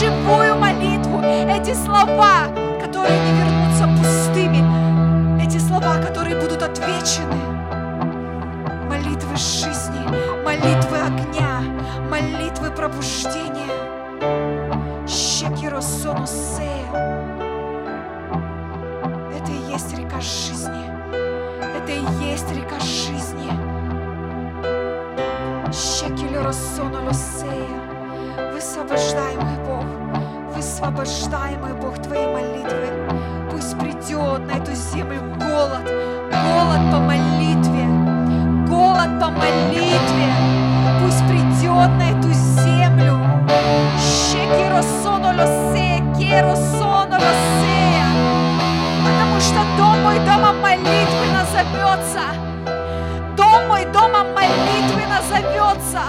[0.00, 2.48] живую молитву, эти слова,
[2.82, 7.36] которые не вернутся пустыми, эти слова, которые будут отвечены.
[8.88, 10.02] Молитвы жизни,
[10.44, 11.60] молитвы огня,
[12.10, 13.70] молитвы пробуждения.
[15.06, 16.90] Щекиро соносея.
[19.38, 20.82] Это и есть река жизни.
[21.76, 23.71] Это и есть река жизни.
[25.72, 27.80] Щекилеро сонолосея.
[28.52, 29.86] Высвобождай, мой Бог,
[30.54, 32.88] высвобождай, мой Бог, Твои молитвы.
[33.50, 35.90] Пусть придет на эту землю голод,
[36.30, 37.86] голод по молитве,
[38.68, 40.28] голод по молитве.
[41.02, 43.18] Пусть придет на эту землю.
[49.04, 51.01] Потому что дом мой домом молитвы
[55.22, 56.02] молитвы назовется.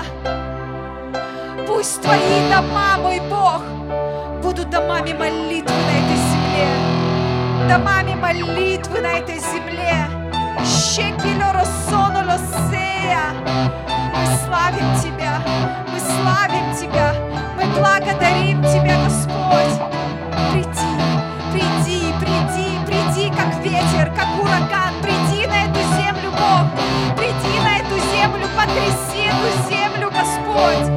[1.67, 3.62] Пусть твои дома, мой Бог,
[4.41, 7.67] будут домами молитвы на этой земле.
[7.69, 10.08] Домами молитвы на этой земле.
[10.65, 13.34] Щекилеро сонолосея.
[14.15, 15.41] Мы славим Тебя,
[15.91, 17.13] мы славим Тебя,
[17.56, 19.89] мы благодарим Тебя, Господь.
[20.52, 20.93] Приди,
[21.52, 25.22] приди, приди, приди, как ветер, как ураган, приди
[28.63, 30.88] потряси эту землю, Господь.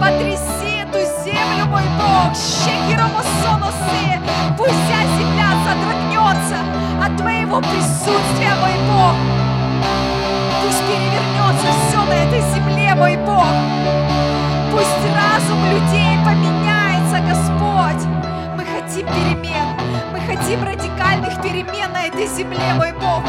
[0.00, 4.20] Потряси эту землю, мой Бог, щекиромосоносе,
[4.58, 6.58] пусть вся земля содрогнется
[7.04, 9.14] от Твоего присутствия, мой Бог.
[10.62, 13.46] Пусть перевернется все на этой земле, мой Бог.
[14.72, 18.04] Пусть разум людей поменяется, Господь.
[18.56, 19.76] Мы хотим перемен.
[20.12, 23.22] Мы хотим радикальных перемен на этой земле, мой Бог.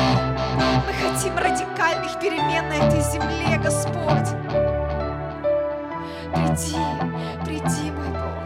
[0.56, 4.30] Мы хотим радикальных перемен на этой земле, Господь.
[6.34, 6.78] Приди,
[7.44, 8.44] приди, мой Бог.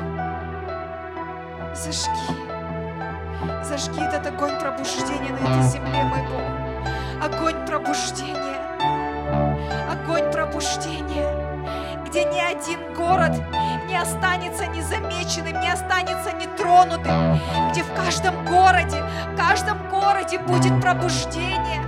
[1.76, 2.32] Зажги.
[3.64, 6.42] Зажги этот огонь пробуждения на этой земле, мой Бог.
[7.24, 8.58] Огонь пробуждения.
[9.92, 11.28] Огонь пробуждения.
[12.06, 13.34] Где ни один город
[13.88, 17.40] не останется незамеченным, не останется нетронутым.
[17.72, 21.87] Где в каждом городе, в каждом городе будет пробуждение.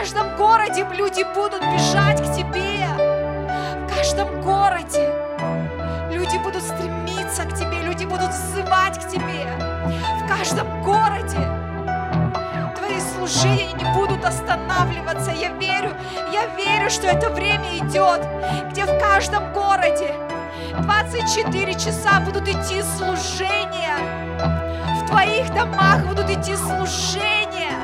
[0.00, 2.86] Каждом городе люди будут бежать к Тебе.
[3.84, 5.12] В каждом городе
[6.10, 9.44] люди будут стремиться к Тебе, люди будут взывать к Тебе.
[10.24, 11.36] В каждом городе
[12.78, 15.32] Твои служения не будут останавливаться.
[15.32, 15.94] Я верю,
[16.32, 18.26] я верю, что это время идет,
[18.70, 20.14] где в каждом городе
[20.78, 23.98] 24 часа будут идти служения.
[25.02, 27.76] В Твоих домах будут идти служения,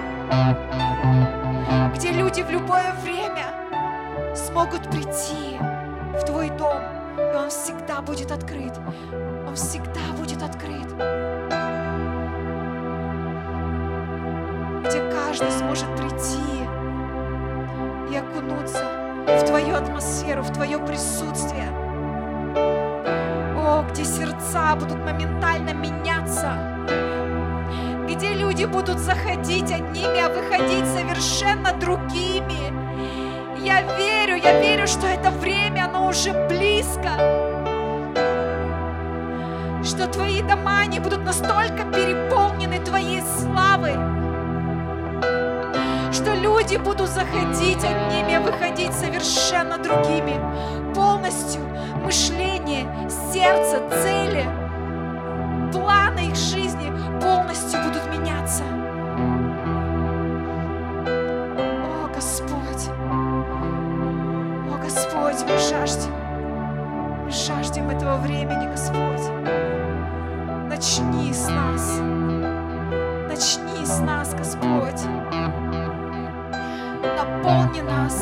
[2.27, 5.57] люди в любое время смогут прийти
[6.19, 6.83] в Твой дом,
[7.19, 8.73] и он всегда будет открыт.
[9.47, 10.93] Он всегда будет открыт.
[14.83, 16.67] Где каждый сможет прийти
[18.11, 18.85] и окунуться
[19.29, 21.69] в Твою атмосферу, в Твое присутствие.
[23.57, 26.55] О, где сердца будут моментально меняться,
[28.07, 32.73] где люди будут заходить одними, а выходить совершенно другими.
[33.63, 37.11] Я верю, я верю, что это время, оно уже близко.
[39.85, 43.95] Что Твои дома, они будут настолько переполнены Твоей славой,
[46.13, 50.41] что люди будут заходить одними, а выходить совершенно другими.
[50.95, 51.61] Полностью
[52.05, 52.87] мышление,
[53.33, 54.45] сердце, цели,
[55.73, 56.76] планы их жизни
[57.21, 58.63] полностью будут меняться.
[61.85, 62.89] О, Господь!
[64.69, 66.13] О, Господь, мы жаждем.
[67.25, 69.31] Мы жаждем этого времени, Господь.
[70.69, 72.01] Начни с нас.
[73.29, 75.03] Начни с нас, Господь.
[77.17, 78.21] Наполни нас.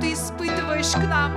[0.00, 1.32] Ты испытываешь к нам,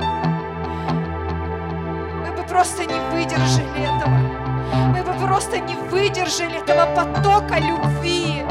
[2.22, 4.44] мы бы просто не выдержали этого.
[4.88, 8.43] Мы бы просто не выдержали этого потока любви.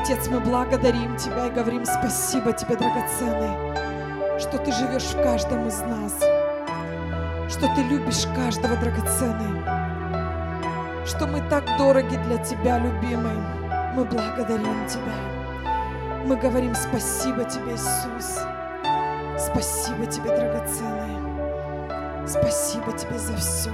[0.00, 5.80] Отец, мы благодарим Тебя и говорим спасибо Тебе, драгоценный, что Ты живешь в каждом из
[5.80, 6.12] нас,
[7.50, 9.60] что Ты любишь каждого, драгоценный,
[11.04, 13.36] что мы так дороги для Тебя, любимый.
[13.96, 15.16] Мы благодарим Тебя.
[16.24, 18.38] Мы говорим спасибо Тебе, Иисус.
[19.36, 22.28] Спасибо Тебе, драгоценный.
[22.28, 23.70] Спасибо Тебе за все.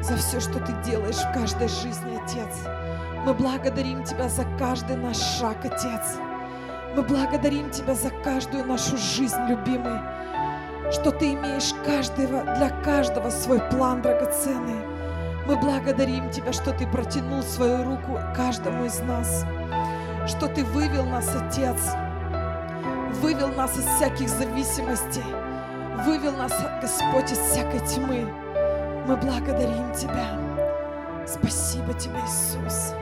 [0.00, 2.68] За все, что Ты делаешь в каждой жизни, Отец.
[3.24, 6.18] Мы благодарим Тебя за каждый наш шаг, Отец.
[6.96, 10.00] Мы благодарим Тебя за каждую нашу жизнь, любимый,
[10.90, 14.84] что Ты имеешь каждого, для каждого свой план драгоценный.
[15.46, 19.44] Мы благодарим Тебя, что Ты протянул свою руку каждому из нас,
[20.26, 21.78] что Ты вывел нас, Отец,
[23.20, 25.22] вывел нас из всяких зависимостей,
[26.04, 28.26] вывел нас, Господь, из всякой тьмы.
[29.06, 30.26] Мы благодарим Тебя.
[31.24, 32.94] Спасибо Тебе, Иисус.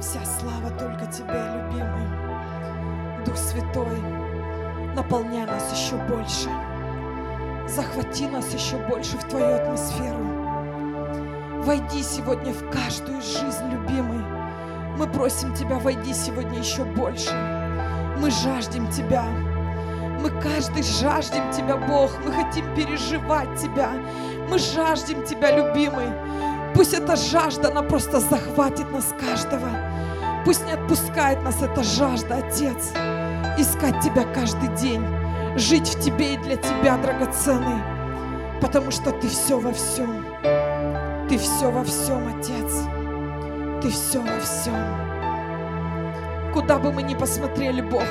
[0.00, 3.24] Вся слава только Тебе, любимый.
[3.24, 3.98] Дух Святой,
[4.94, 6.50] наполняй нас еще больше.
[7.66, 10.18] Захвати нас еще больше в Твою атмосферу.
[11.62, 14.22] Войди сегодня в каждую жизнь, любимый.
[14.98, 17.32] Мы просим Тебя, войди сегодня еще больше.
[18.20, 19.24] Мы жаждем Тебя.
[20.20, 22.10] Мы каждый жаждем Тебя, Бог.
[22.24, 23.92] Мы хотим переживать Тебя.
[24.48, 26.08] Мы жаждем Тебя, любимый.
[26.74, 29.85] Пусть эта жажда, она просто захватит нас каждого.
[30.46, 32.92] Пусть не отпускает нас эта жажда, Отец.
[33.58, 35.04] Искать Тебя каждый день.
[35.56, 37.82] Жить в Тебе и для Тебя, драгоценный.
[38.60, 40.24] Потому что Ты все во всем.
[41.28, 42.72] Ты все во всем, Отец.
[43.82, 44.76] Ты все во всем.
[46.52, 48.04] Куда бы мы ни посмотрели, Бог,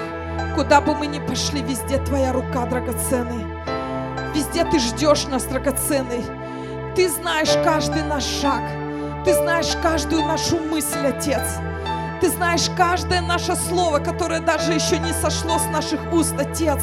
[0.56, 3.46] куда бы мы ни пошли, везде Твоя рука, драгоценный.
[4.36, 6.26] Везде Ты ждешь нас, драгоценный.
[6.98, 8.62] Ты знаешь каждый наш шаг.
[9.24, 11.62] Ты знаешь каждую нашу мысль, Отец.
[12.26, 16.82] Ты знаешь каждое наше слово, которое даже еще не сошло с наших уст, Отец.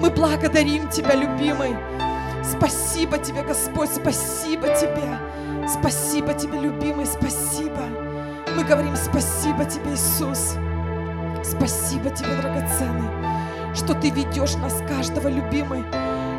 [0.00, 1.76] Мы благодарим Тебя, любимый.
[2.44, 5.18] Спасибо Тебе, Господь, спасибо Тебе.
[5.68, 7.80] Спасибо Тебе, любимый, спасибо.
[8.56, 10.54] Мы говорим спасибо Тебе, Иисус.
[11.42, 15.84] Спасибо Тебе, драгоценный, что Ты ведешь нас, каждого, любимый,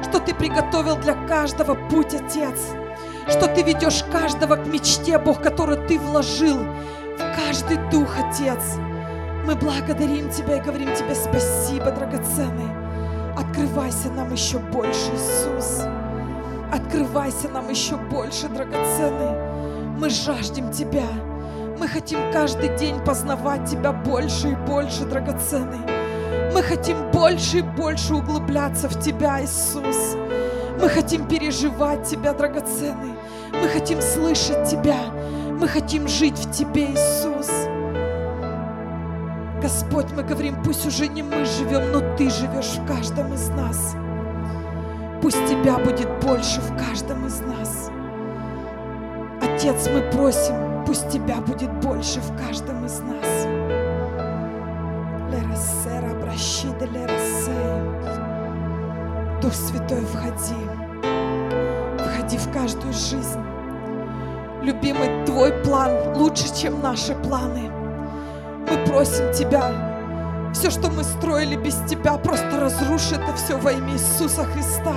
[0.03, 2.57] что Ты приготовил для каждого путь, Отец,
[3.27, 6.65] что Ты ведешь каждого к мечте, Бог, которую Ты вложил
[7.37, 8.77] каждый дух, Отец.
[9.45, 12.71] Мы благодарим Тебя и говорим Тебе спасибо, драгоценный.
[13.37, 15.83] Открывайся нам еще больше, Иисус.
[16.71, 19.97] Открывайся нам еще больше, драгоценный.
[19.99, 21.07] Мы жаждем Тебя.
[21.79, 25.79] Мы хотим каждый день познавать Тебя больше и больше, драгоценный.
[26.53, 30.17] Мы хотим больше и больше углубляться в Тебя, Иисус.
[30.81, 33.13] Мы хотим переживать Тебя, драгоценный.
[33.53, 34.97] Мы хотим слышать Тебя.
[35.59, 37.49] Мы хотим жить в Тебе, Иисус.
[39.59, 43.95] Господь, мы говорим, пусть уже не мы живем, но Ты живешь в каждом из нас.
[45.19, 47.89] Пусть Тебя будет больше в каждом из нас.
[49.41, 53.47] Отец, мы просим, пусть Тебя будет больше в каждом из нас.
[55.31, 57.97] Лерасера, обращида, лерасей.
[59.41, 60.53] Дух Святой, входи.
[61.97, 63.46] Входи в каждую жизнь.
[64.61, 67.71] Любимый, Твой план лучше, чем наши планы.
[68.69, 69.71] Мы просим Тебя,
[70.53, 74.95] все, что мы строили без Тебя, просто разруши это все во имя Иисуса Христа.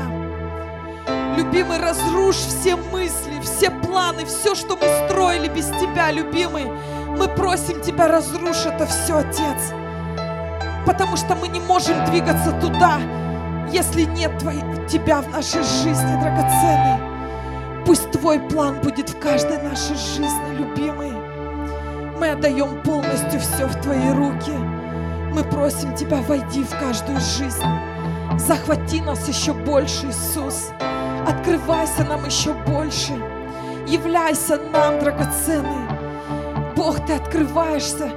[1.36, 6.64] Любимый, разрушь все мысли, все планы, все, что мы строили без Тебя, любимый.
[7.18, 9.72] Мы просим Тебя, разрушь это все, Отец.
[10.86, 12.98] Потому что мы не можем двигаться туда,
[13.70, 17.09] если нет твоей, Тебя в нашей жизни, драгоценный.
[17.90, 21.10] Пусть Твой план будет в каждой нашей жизни, любимый.
[22.20, 24.52] Мы отдаем полностью все в Твои руки.
[25.34, 27.64] Мы просим Тебя, войди в каждую жизнь.
[28.38, 30.70] Захвати нас еще больше, Иисус.
[31.26, 33.12] Открывайся нам еще больше.
[33.88, 35.88] Являйся нам, драгоценный.
[36.76, 38.12] Бог, Ты открываешься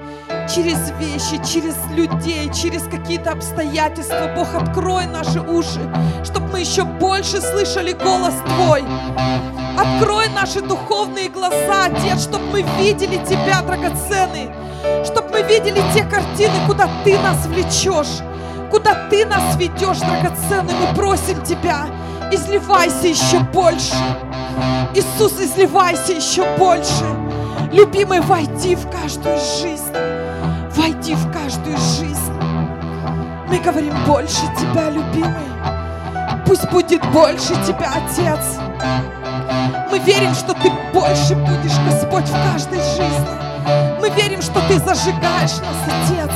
[0.48, 4.32] через вещи, через людей, через какие-то обстоятельства.
[4.36, 5.82] Бог, открой наши уши,
[6.24, 8.84] чтобы мы еще больше слышали голос Твой.
[9.78, 14.52] Открой наши духовные глаза, Отец, чтобы мы видели Тебя, драгоценный.
[15.06, 18.22] Чтобы мы видели те картины, куда Ты нас влечешь,
[18.70, 20.74] куда Ты нас ведешь, драгоценный.
[20.74, 21.88] Мы просим Тебя,
[22.32, 23.96] изливайся еще больше.
[24.94, 27.06] Иисус, изливайся еще больше.
[27.72, 30.13] Любимый, войди в каждую жизнь.
[30.84, 32.34] Войди в каждую жизнь.
[33.48, 35.48] Мы говорим больше Тебя, любимый.
[36.46, 38.58] Пусть будет больше Тебя, Отец.
[39.90, 44.02] Мы верим, что Ты больше будешь, Господь, в каждой жизни.
[44.02, 46.32] Мы верим, что Ты зажигаешь нас, Отец.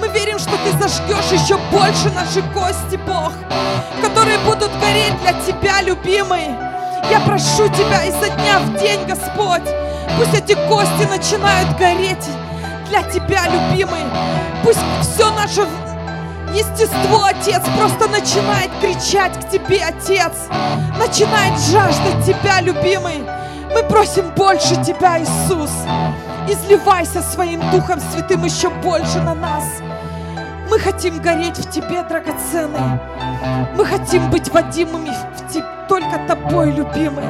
[0.00, 3.32] Мы верим, что Ты зажгешь еще больше наши кости, Бог,
[4.02, 6.48] которые будут гореть для Тебя, любимый.
[7.08, 9.62] Я прошу Тебя изо дня в день, Господь,
[10.18, 12.26] пусть эти кости начинают гореть
[12.90, 14.02] для Тебя, любимый.
[14.64, 15.64] Пусть все наше
[16.52, 20.32] естество, Отец, просто начинает кричать к Тебе, Отец.
[20.98, 23.24] Начинает жаждать Тебя, любимый.
[23.72, 25.70] Мы просим больше Тебя, Иисус.
[26.48, 29.64] Изливайся своим Духом Святым еще больше на нас.
[30.68, 33.00] Мы хотим гореть в Тебе, драгоценный.
[33.76, 37.24] Мы хотим быть водимыми в Тебе, только Тобой, любимый.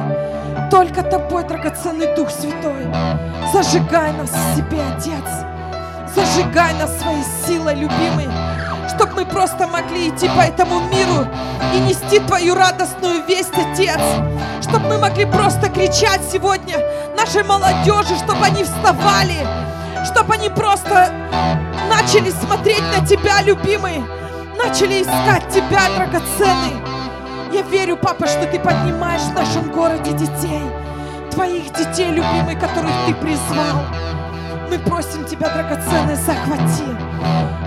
[0.71, 2.87] Только Тобой, драгоценный Дух Святой.
[3.53, 5.50] Зажигай нас в себе, Отец.
[6.15, 8.29] Зажигай нас своей силой, любимый.
[8.93, 11.27] Чтобы мы просто могли идти по этому миру
[11.73, 13.99] и нести Твою радостную весть, Отец.
[14.61, 16.77] чтобы мы могли просто кричать сегодня
[17.15, 19.45] нашей молодежи, чтобы они вставали,
[20.05, 21.11] чтобы они просто
[21.89, 24.03] начали смотреть на Тебя, любимый,
[24.57, 26.81] начали искать Тебя, драгоценный.
[27.53, 30.61] Я верю, папа, что Ты поднимаешь в нашем городе детей,
[31.31, 33.85] Твоих детей, любимый, которых Ты призвал.
[34.71, 36.85] Мы просим Тебя, драгоценный, захвати,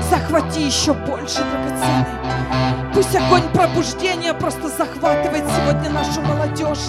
[0.09, 2.95] захвати еще больше, драгоценный.
[2.95, 6.89] Пусть огонь пробуждения просто захватывает сегодня нашу молодежь.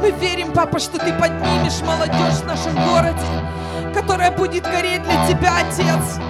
[0.00, 3.26] Мы верим, папа, что Ты поднимешь молодежь в нашем городе,
[3.92, 6.20] которая будет гореть для Тебя, Отец,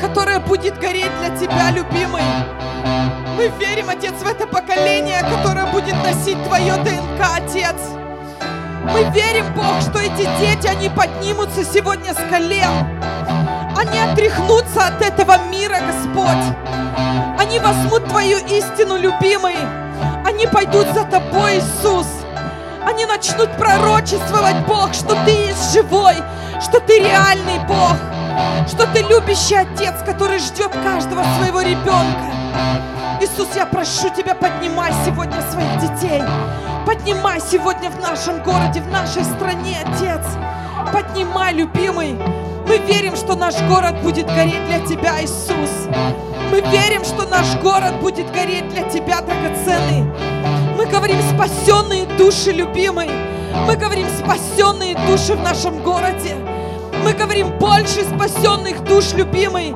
[0.00, 2.24] которая будет гореть для Тебя, любимый.
[3.36, 8.01] Мы верим, Отец, в это поколение, которое будет носить Твое ДНК, Отец.
[8.84, 13.00] Мы верим, Бог, что эти дети, они поднимутся сегодня с колен.
[13.76, 16.56] Они отряхнутся от этого мира, Господь.
[17.38, 19.56] Они возьмут Твою истину, любимый.
[20.24, 22.06] Они пойдут за Тобой, Иисус.
[22.84, 26.16] Они начнут пророчествовать, Бог, что Ты есть живой,
[26.60, 27.96] что Ты реальный Бог,
[28.68, 32.32] что Ты любящий Отец, который ждет каждого своего ребенка.
[33.20, 36.22] Иисус, я прошу Тебя, поднимай сегодня своих детей.
[36.86, 40.20] Поднимай сегодня в нашем городе, в нашей стране, Отец.
[40.92, 42.14] Поднимай, любимый.
[42.66, 45.88] Мы верим, что наш город будет гореть для Тебя, Иисус.
[46.50, 50.04] Мы верим, что наш город будет гореть для Тебя, драгоценный.
[50.76, 53.10] Мы говорим спасенные души, любимый.
[53.66, 56.34] Мы говорим спасенные души в нашем городе.
[57.04, 59.74] Мы говорим больше спасенных душ, любимый.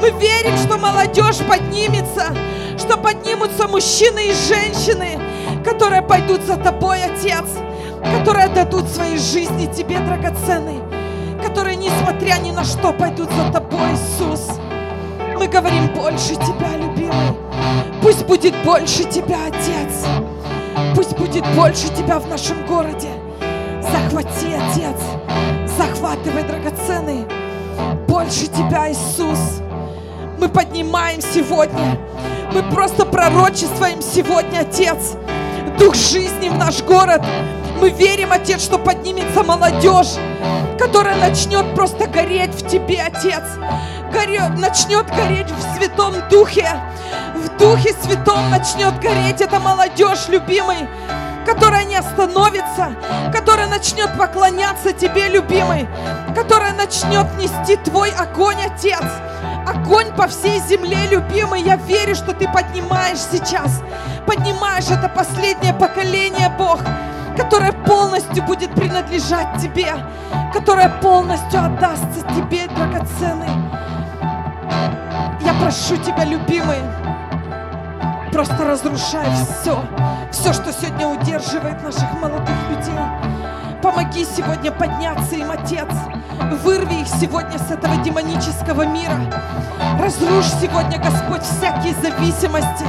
[0.00, 2.34] Мы верим, что молодежь поднимется,
[2.78, 5.18] что поднимутся мужчины и женщины,
[5.64, 7.44] которые пойдут за тобой, Отец,
[8.18, 10.80] которые отдадут свои жизни тебе, драгоценный,
[11.42, 14.58] которые, несмотря ни на что, пойдут за тобой, Иисус.
[15.38, 17.14] Мы говорим больше тебя, любимый.
[18.02, 20.06] Пусть будет больше тебя, Отец.
[20.94, 23.08] Пусть будет больше тебя в нашем городе.
[23.80, 25.00] Захвати, Отец.
[25.78, 27.26] Захватывай, драгоценный.
[28.06, 29.62] Больше тебя, Иисус.
[30.38, 31.98] Мы поднимаем сегодня.
[32.52, 35.16] Мы просто пророчествуем сегодня, Отец.
[35.80, 37.22] Дух жизни в наш город.
[37.80, 40.18] Мы верим, Отец, что поднимется молодежь,
[40.78, 43.42] которая начнет просто гореть в Тебе, Отец.
[44.12, 46.68] Горет, начнет гореть в Святом Духе.
[47.34, 50.86] В Духе Святом начнет гореть эта молодежь, любимый
[51.46, 52.94] которая не остановится,
[53.32, 55.88] которая начнет поклоняться Тебе, любимый,
[56.34, 59.02] которая начнет нести Твой огонь, Отец.
[59.66, 61.62] Огонь по всей земле, любимый.
[61.62, 63.82] Я верю, что Ты поднимаешь сейчас,
[64.26, 66.80] поднимаешь это последнее поколение, Бог,
[67.36, 69.94] которое полностью будет принадлежать Тебе,
[70.52, 73.48] которое полностью отдастся Тебе, драгоценный.
[75.42, 76.78] Я прошу Тебя, любимый,
[78.32, 79.26] просто разрушай
[79.60, 79.82] все,
[80.30, 82.94] все, что сегодня удерживает наших молодых людей.
[83.82, 85.88] Помоги сегодня подняться им, Отец.
[86.62, 89.18] Вырви их сегодня с этого демонического мира.
[89.98, 92.84] Разрушь сегодня, Господь, всякие зависимости,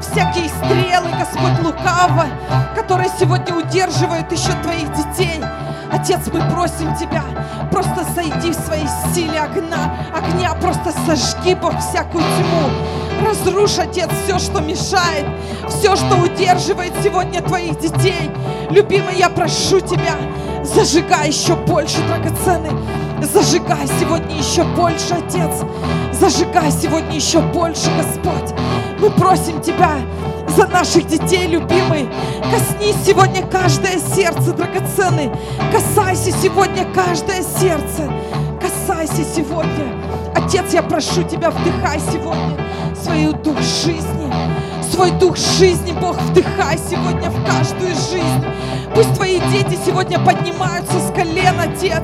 [0.00, 2.26] всякие стрелы, Господь, лукаво,
[2.74, 5.42] которые сегодня удерживают еще Твоих детей.
[5.90, 7.22] Отец, мы просим Тебя,
[7.70, 12.95] просто сойди в своей силе огня, огня, просто сожги, Бог, всякую тьму.
[13.24, 15.26] Разрушь, Отец, все, что мешает,
[15.68, 18.30] все, что удерживает сегодня Твоих детей.
[18.70, 20.16] Любимый, я прошу Тебя,
[20.62, 22.72] зажигай еще больше, драгоценный.
[23.22, 25.64] Зажигай сегодня еще больше, Отец.
[26.12, 28.54] Зажигай сегодня еще больше, Господь.
[29.00, 29.98] Мы просим Тебя
[30.56, 32.08] за наших детей, любимый.
[32.50, 35.30] Коснись сегодня каждое сердце, драгоценный.
[35.72, 38.10] Касайся сегодня каждое сердце.
[38.60, 39.95] Касайся сегодня.
[40.36, 42.58] Отец, я прошу Тебя, вдыхай сегодня
[42.94, 44.30] свою дух жизни.
[44.90, 48.44] Свой дух жизни, Бог, вдыхай сегодня в каждую жизнь.
[48.94, 52.02] Пусть Твои дети сегодня поднимаются с колен, Отец.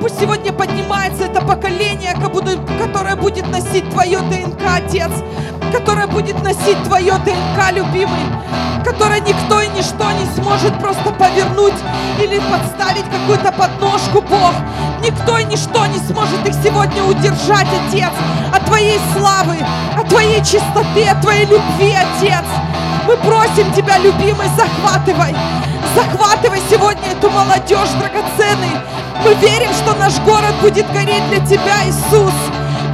[0.00, 5.10] Пусть сегодня поднимается это поколение, которое будет носить Твое ДНК, Отец.
[5.72, 8.26] Которое будет носить Твое ДНК, любимый.
[8.84, 11.74] Которое никто и ничто не сможет просто повернуть
[12.22, 14.54] или подставить какую-то подножку, Бог.
[15.04, 18.10] Никто и ничто не сможет их сегодня удержать, Отец,
[18.52, 19.56] от Твоей славы,
[19.96, 22.44] от Твоей чистоты, от Твоей любви, Отец.
[23.06, 25.34] Мы просим Тебя, любимый, захватывай.
[25.94, 28.70] Захватывай сегодня эту молодежь драгоценный.
[29.24, 32.32] Мы верим, что наш город будет гореть для Тебя, Иисус.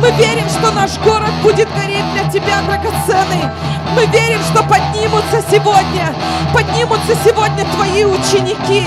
[0.01, 3.51] Мы верим, что наш город будет гореть для Тебя, драгоценный.
[3.95, 6.15] Мы верим, что поднимутся сегодня,
[6.53, 8.87] поднимутся сегодня Твои ученики,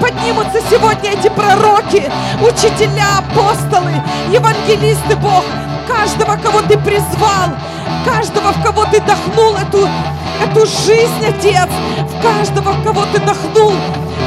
[0.00, 2.10] поднимутся сегодня эти пророки,
[2.40, 3.92] учителя, апостолы,
[4.30, 5.44] евангелисты, Бог,
[5.90, 7.50] каждого, кого Ты призвал,
[8.04, 9.88] каждого, в кого Ты дохнул эту,
[10.40, 13.72] эту жизнь, Отец, в каждого, в кого Ты дохнул.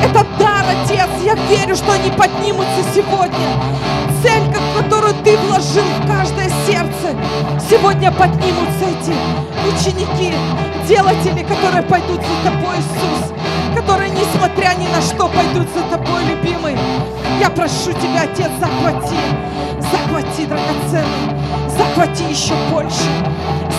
[0.03, 1.09] Это дар, Отец.
[1.24, 3.47] Я верю, что они поднимутся сегодня.
[4.22, 4.43] Цель,
[4.76, 7.16] которую Ты вложил в каждое сердце,
[7.70, 9.16] сегодня поднимутся эти
[9.68, 10.34] ученики,
[10.88, 13.34] делатели, которые пойдут за Тобой, Иисус,
[13.76, 16.78] которые, несмотря ни на что, пойдут за Тобой, любимый.
[17.40, 19.16] Я прошу Тебя, Отец, захвати,
[19.92, 21.36] захвати, драгоценный,
[21.78, 23.10] захвати еще больше,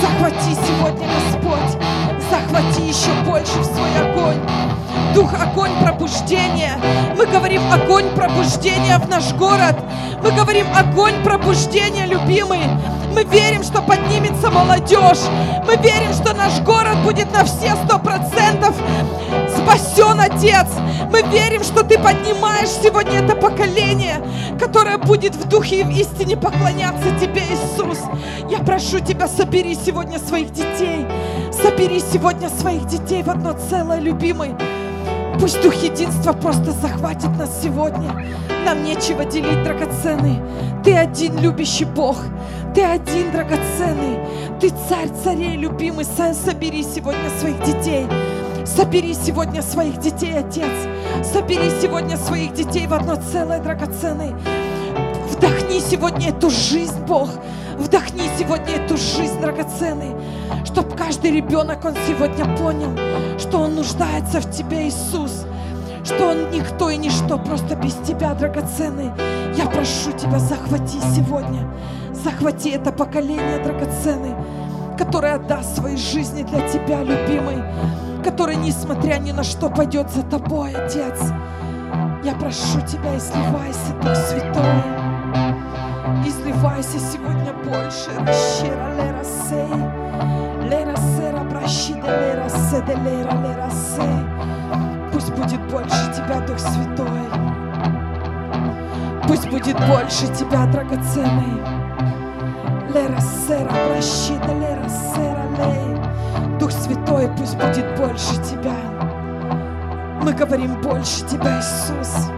[0.02, 1.82] захвати сегодня, Господь,
[2.30, 4.40] захвати еще больше в свой огонь.
[5.14, 6.76] Дух, огонь пробуждения.
[7.16, 9.76] Мы говорим огонь пробуждения в наш город.
[10.22, 12.60] Мы говорим огонь пробуждения, любимый.
[13.14, 15.22] Мы верим, что поднимется молодежь.
[15.66, 18.74] Мы верим, что наш город будет на все сто процентов
[19.64, 20.66] спасен, Отец.
[21.10, 24.22] Мы верим, что Ты поднимаешь сегодня это поколение,
[24.58, 27.98] которое будет в духе и в истине поклоняться Тебе, Иисус.
[28.50, 31.06] Я прошу Тебя, собери сегодня своих детей.
[31.52, 34.54] Собери сегодня своих детей в одно целое, любимый.
[35.40, 38.24] Пусть Дух Единства просто захватит нас сегодня.
[38.64, 40.40] Нам нечего делить, драгоценный.
[40.84, 42.16] Ты один любящий Бог.
[42.74, 44.18] Ты один драгоценный.
[44.60, 46.04] Ты царь царей, любимый.
[46.04, 48.06] Собери сегодня своих детей.
[48.64, 50.72] Собери сегодня своих детей, Отец.
[51.22, 54.34] Собери сегодня своих детей в одно целое, драгоценный.
[55.30, 57.28] Вдохни сегодня эту жизнь, Бог.
[57.76, 60.16] Вдохни сегодня эту жизнь, драгоценный.
[60.64, 62.90] Чтобы каждый ребенок, он сегодня понял,
[63.38, 65.44] что он нуждается в Тебе, Иисус.
[66.04, 69.10] Что он никто и ничто, просто без Тебя, драгоценный.
[69.56, 71.68] Я прошу Тебя, захвати сегодня
[72.24, 74.34] Захвати это поколение драгоценное,
[74.96, 77.62] которое отдаст свои жизни для Тебя, любимый,
[78.24, 81.20] который, несмотря ни на что, пойдет за Тобой, Отец.
[82.24, 84.82] Я прошу Тебя, изливайся, Дух Святой.
[86.26, 88.10] Изливайся сегодня больше.
[88.20, 89.68] Ращера лера сей.
[90.70, 95.12] Лера сера бращида лера седе лера лера сей.
[95.12, 97.28] Пусть будет больше Тебя, Дух Святой.
[99.28, 101.60] Пусть будет больше Тебя, драгоценный.
[102.94, 105.93] Лера сера прощита, лера сера лей.
[106.64, 108.72] Дух Святой, пусть будет больше Тебя.
[110.22, 112.30] Мы говорим больше Тебя, Иисус.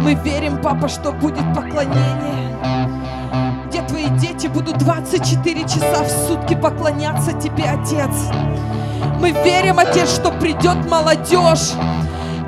[0.00, 2.56] Мы верим, Папа, что будет поклонение,
[3.66, 8.08] где Твои дети будут 24 часа в сутки поклоняться Тебе, Отец.
[9.20, 11.74] Мы верим, Отец, что придет молодежь,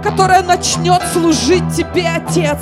[0.03, 2.61] которая начнет служить Тебе, Отец,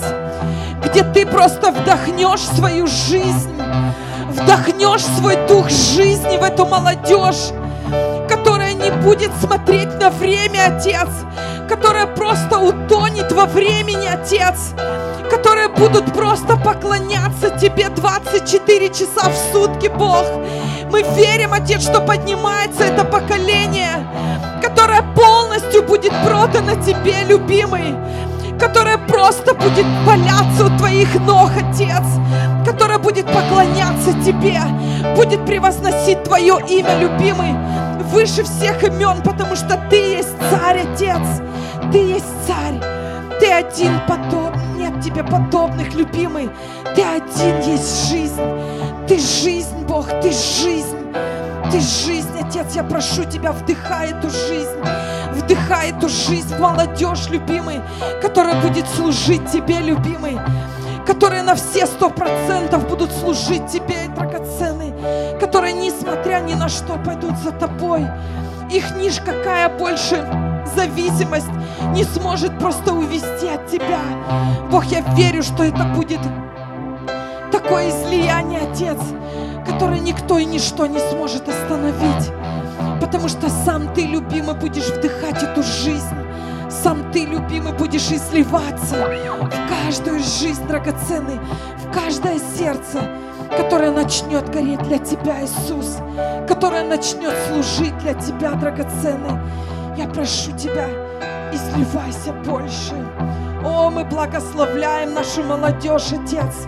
[0.84, 3.54] где Ты просто вдохнешь свою жизнь,
[4.30, 7.52] вдохнешь свой дух жизни в эту молодежь,
[9.02, 11.08] будет смотреть на время, Отец,
[11.68, 14.74] которая просто утонет во времени, Отец,
[15.30, 20.24] которые будут просто поклоняться Тебе 24 часа в сутки, Бог.
[20.90, 24.06] Мы верим, Отец, что поднимается это поколение,
[24.62, 27.94] которое полностью будет продано Тебе, любимый,
[28.58, 32.04] которая просто будет валяться у Твоих ног, Отец,
[32.66, 34.60] которая будет поклоняться Тебе,
[35.16, 37.54] будет превозносить Твое имя, любимый,
[38.12, 41.42] выше всех имен, потому что Ты есть царь, Отец,
[41.92, 42.80] Ты есть царь,
[43.40, 46.50] Ты один подобный, нет тебе подобных, любимый,
[46.94, 48.42] Ты один есть жизнь,
[49.06, 50.97] Ты жизнь, Бог, Ты жизнь,
[51.70, 54.78] Ты жизнь, Отец, я прошу Тебя, вдыхай эту жизнь,
[55.32, 57.80] Вдыхай эту жизнь, молодежь, любимый,
[58.22, 60.38] которая будет служить Тебе, любимый,
[61.06, 64.94] которые на все сто процентов будут служить Тебе, драгоценный,
[65.38, 68.06] которые, несмотря ни на что, пойдут за Тобой.
[68.70, 70.26] Их ниж какая больше
[70.74, 71.50] зависимость
[71.94, 74.00] не сможет просто увести от Тебя.
[74.70, 76.20] Бог, я верю, что это будет
[77.52, 78.98] такое излияние, Отец,
[79.68, 82.32] которое никто и ничто не сможет остановить
[83.08, 86.14] потому что сам Ты, любимый, будешь вдыхать эту жизнь.
[86.70, 91.40] Сам Ты, любимый, будешь изливаться в каждую жизнь драгоценный,
[91.78, 93.00] в каждое сердце,
[93.56, 95.98] которое начнет гореть для Тебя, Иисус,
[96.46, 99.40] которое начнет служить для Тебя, драгоценный.
[99.96, 100.86] Я прошу Тебя,
[101.50, 102.94] изливайся больше.
[103.64, 106.66] О, мы благословляем нашу молодежь, Отец.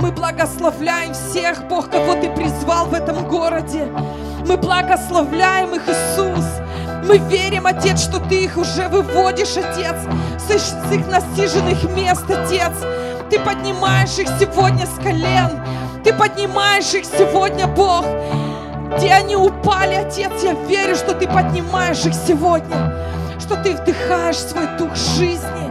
[0.00, 3.86] Мы благословляем всех, Бог, кого Ты призвал в этом городе.
[4.46, 6.44] Мы благословляем их, Иисус.
[7.06, 9.96] Мы верим, Отец, что Ты их уже выводишь, Отец,
[10.38, 12.72] с их насиженных мест, Отец.
[13.30, 15.60] Ты поднимаешь их сегодня с колен.
[16.04, 18.04] Ты поднимаешь их сегодня, Бог.
[18.96, 22.92] Где они упали, Отец, я верю, что Ты поднимаешь их сегодня.
[23.38, 25.70] Что Ты вдыхаешь свой дух жизни.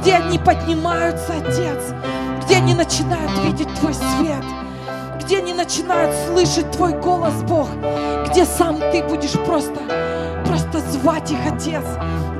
[0.00, 1.94] Где они поднимаются, Отец.
[2.44, 4.44] Где они начинают видеть Твой свет
[5.24, 7.68] где они начинают слышать Твой голос, Бог,
[8.28, 9.80] где сам Ты будешь просто,
[10.44, 11.82] просто звать их, Отец,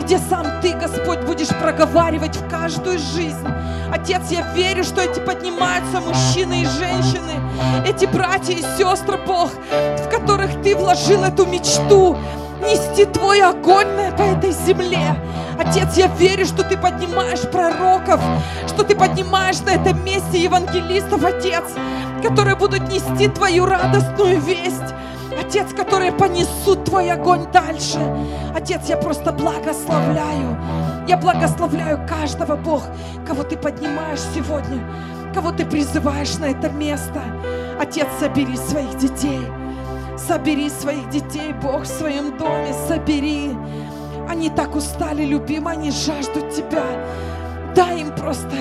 [0.02, 3.46] где сам Ты, Господь, будешь проговаривать в каждую жизнь.
[3.90, 7.40] Отец, я верю, что эти поднимаются мужчины и женщины,
[7.86, 12.18] эти братья и сестры, Бог, в которых Ты вложил эту мечту,
[12.60, 15.16] нести Твой огонь на, этой земле.
[15.58, 18.20] Отец, я верю, что Ты поднимаешь пророков,
[18.66, 21.64] что Ты поднимаешь на этом месте евангелистов, Отец,
[22.22, 24.94] которые будут нести Твою радостную весть.
[25.38, 27.98] Отец, которые понесут Твой огонь дальше.
[28.54, 30.58] Отец, я просто благословляю.
[31.06, 32.82] Я благословляю каждого, Бог,
[33.26, 34.80] кого Ты поднимаешь сегодня,
[35.34, 37.20] кого Ты призываешь на это место.
[37.80, 39.40] Отец, собери своих детей.
[40.16, 43.50] Собери своих детей, Бог, в своем доме, собери.
[44.28, 46.84] Они так устали, любимые, они жаждут Тебя.
[47.74, 48.56] Дай им просто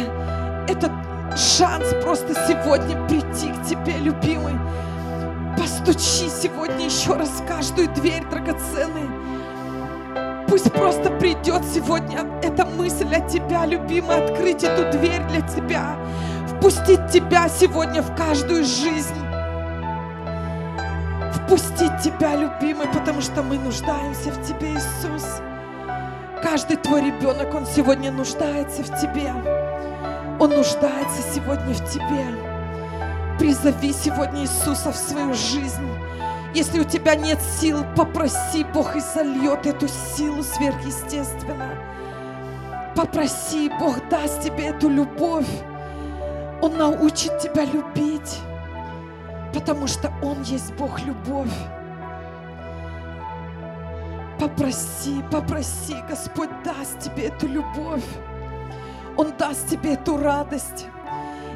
[0.67, 0.91] этот
[1.37, 4.53] шанс просто сегодня прийти к Тебе, любимый.
[5.57, 9.09] Постучи сегодня еще раз в каждую дверь, драгоценный.
[10.47, 15.95] Пусть просто придет сегодня эта мысль от Тебя, любимый, открыть эту дверь для Тебя,
[16.47, 19.22] впустить Тебя сегодня в каждую жизнь.
[21.33, 25.41] Впустить Тебя, любимый, потому что мы нуждаемся в Тебе, Иисус.
[26.41, 29.31] Каждый Твой ребенок, он сегодня нуждается в Тебе.
[30.39, 32.25] Он нуждается сегодня в Тебе.
[33.39, 35.89] Призови сегодня Иисуса в свою жизнь.
[36.53, 41.69] Если у тебя нет сил, попроси, Бог и сольет эту силу сверхъестественно.
[42.95, 45.49] Попроси, Бог даст тебе эту любовь.
[46.61, 48.39] Он научит тебя любить,
[49.53, 51.53] потому что Он есть Бог любовь.
[54.39, 58.03] Попроси, попроси, Господь даст тебе эту любовь.
[59.15, 60.87] Он даст тебе эту радость.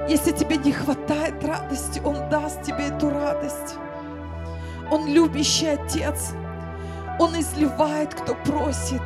[0.08, 3.76] Если тебе не хватает радости, Он даст тебе эту радость.
[4.90, 6.34] Он любящий Отец.
[7.20, 9.02] Он изливает, кто просит.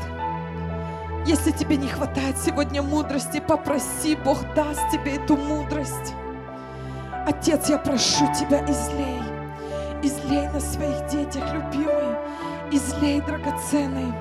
[1.25, 6.13] Если тебе не хватает сегодня мудрости, попроси, Бог даст тебе эту мудрость.
[7.25, 9.21] Отец, я прошу Тебя, излей.
[10.01, 12.15] Излей на своих детях, любимый.
[12.71, 14.11] Излей, драгоценный.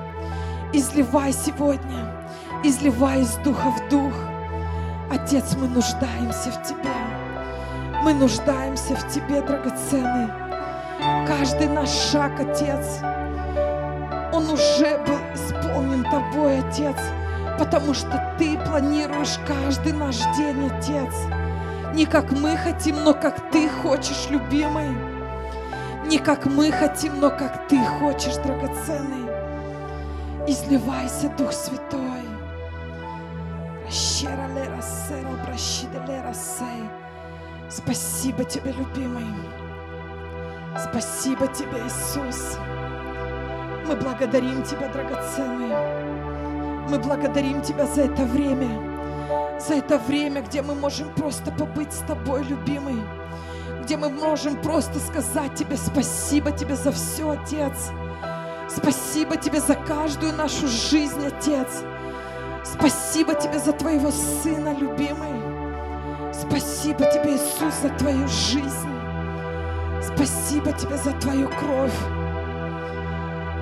[0.71, 2.05] Изливай сегодня.
[2.63, 4.13] Изливай из духа в дух.
[5.09, 6.93] Отец, мы нуждаемся в Тебе.
[8.03, 10.29] Мы нуждаемся в Тебе, драгоценный.
[11.27, 12.99] Каждый наш шаг, Отец,
[14.31, 16.97] он уже был исполнен Тобой, Отец,
[17.57, 21.40] потому что Ты планируешь каждый наш день, Отец.
[21.93, 24.89] Не как мы хотим, но как Ты хочешь, любимый.
[26.05, 29.29] Не как мы хотим, но как Ты хочешь, драгоценный.
[30.47, 32.23] Изливайся, Дух Святой.
[37.69, 39.25] Спасибо Тебе, любимый.
[40.77, 42.57] Спасибо Тебе, Иисус.
[43.85, 45.75] Мы благодарим Тебя, драгоценный.
[46.89, 48.90] Мы благодарим Тебя за это время.
[49.59, 53.01] За это время, где мы можем просто побыть с Тобой, любимый.
[53.83, 57.91] Где мы можем просто сказать Тебе спасибо Тебе за все, Отец.
[58.69, 61.83] Спасибо Тебе за каждую нашу жизнь, Отец.
[62.63, 65.31] Спасибо Тебе за Твоего Сына, любимый.
[66.33, 68.89] Спасибо Тебе, Иисус, за Твою жизнь.
[70.01, 71.99] Спасибо Тебе за Твою кровь,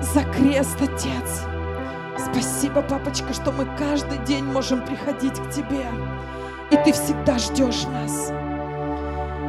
[0.00, 1.49] за крест, Отец.
[2.24, 5.86] Спасибо, папочка, что мы каждый день можем приходить к Тебе,
[6.70, 8.30] и Ты всегда ждешь нас.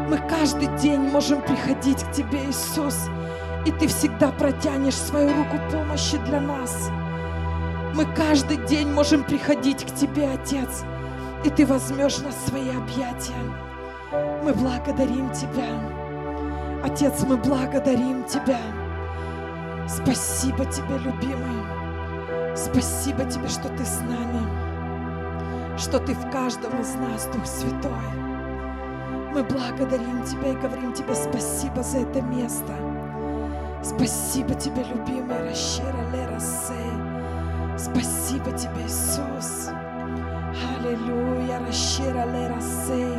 [0.09, 3.09] Мы каждый день можем приходить к Тебе, Иисус,
[3.65, 6.89] и Ты всегда протянешь свою руку помощи для нас.
[7.93, 10.83] Мы каждый день можем приходить к Тебе, Отец,
[11.43, 13.33] и Ты возьмешь нас в свои объятия.
[14.43, 15.67] Мы благодарим Тебя.
[16.83, 18.59] Отец, мы благодарим Тебя.
[19.87, 21.80] Спасибо Тебе, любимый.
[22.55, 27.91] Спасибо Тебе, что Ты с нами, что Ты в каждом из нас, Дух Святой.
[29.33, 32.73] Мы благодарим Тебя и говорим Тебе спасибо за это место.
[33.81, 37.77] Спасибо Тебе, любимый Ращера Лера Сей.
[37.77, 39.69] Спасибо Тебе, Иисус.
[40.77, 43.17] Аллилуйя, Ращера Лера Сей.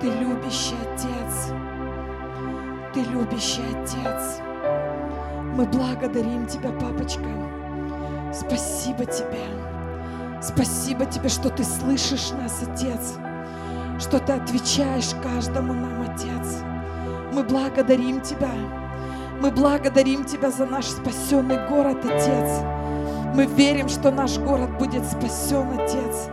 [0.00, 1.52] Ты любящий Отец.
[2.92, 4.40] Ты любящий Отец.
[5.56, 7.30] Мы благодарим Тебя, папочка.
[8.32, 9.44] Спасибо Тебе.
[10.42, 13.14] Спасибо Тебе, что Ты слышишь нас, Отец.
[13.98, 16.62] Что Ты отвечаешь каждому нам, Отец.
[17.32, 18.52] Мы благодарим Тебя.
[19.40, 22.62] Мы благодарим Тебя за наш спасенный город, Отец.
[23.34, 26.28] Мы верим, что наш город будет спасен, Отец.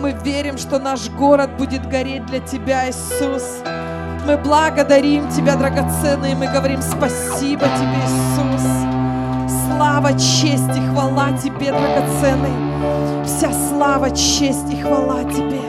[0.00, 3.62] Мы верим, что наш город будет гореть для Тебя, Иисус.
[4.26, 8.83] Мы благодарим Тебя, драгоценный, мы говорим спасибо Тебе, Иисус.
[9.76, 13.24] Слава, честь и хвала Тебе, драгоценный.
[13.24, 15.62] Вся слава, честь и хвала Тебе.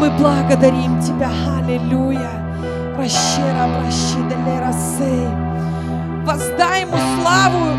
[0.00, 2.30] Мы благодарим Тебя, аллилуйя.
[2.96, 5.28] Прощера, прощиделе, рассей.
[6.24, 7.78] Воздай Ему славу,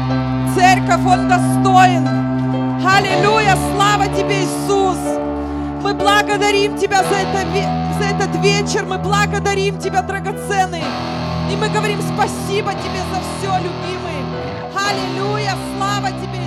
[0.56, 2.08] церковь, Он достоин.
[2.88, 5.20] Аллилуйя, слава Тебе, Иисус.
[5.84, 7.46] Мы благодарим Тебя за, это,
[8.00, 10.84] за этот вечер, мы благодарим Тебя, драгоценный.
[11.52, 14.15] И мы говорим спасибо Тебе за все, любимый.
[14.76, 16.45] Аллилуйя, слава Тебе.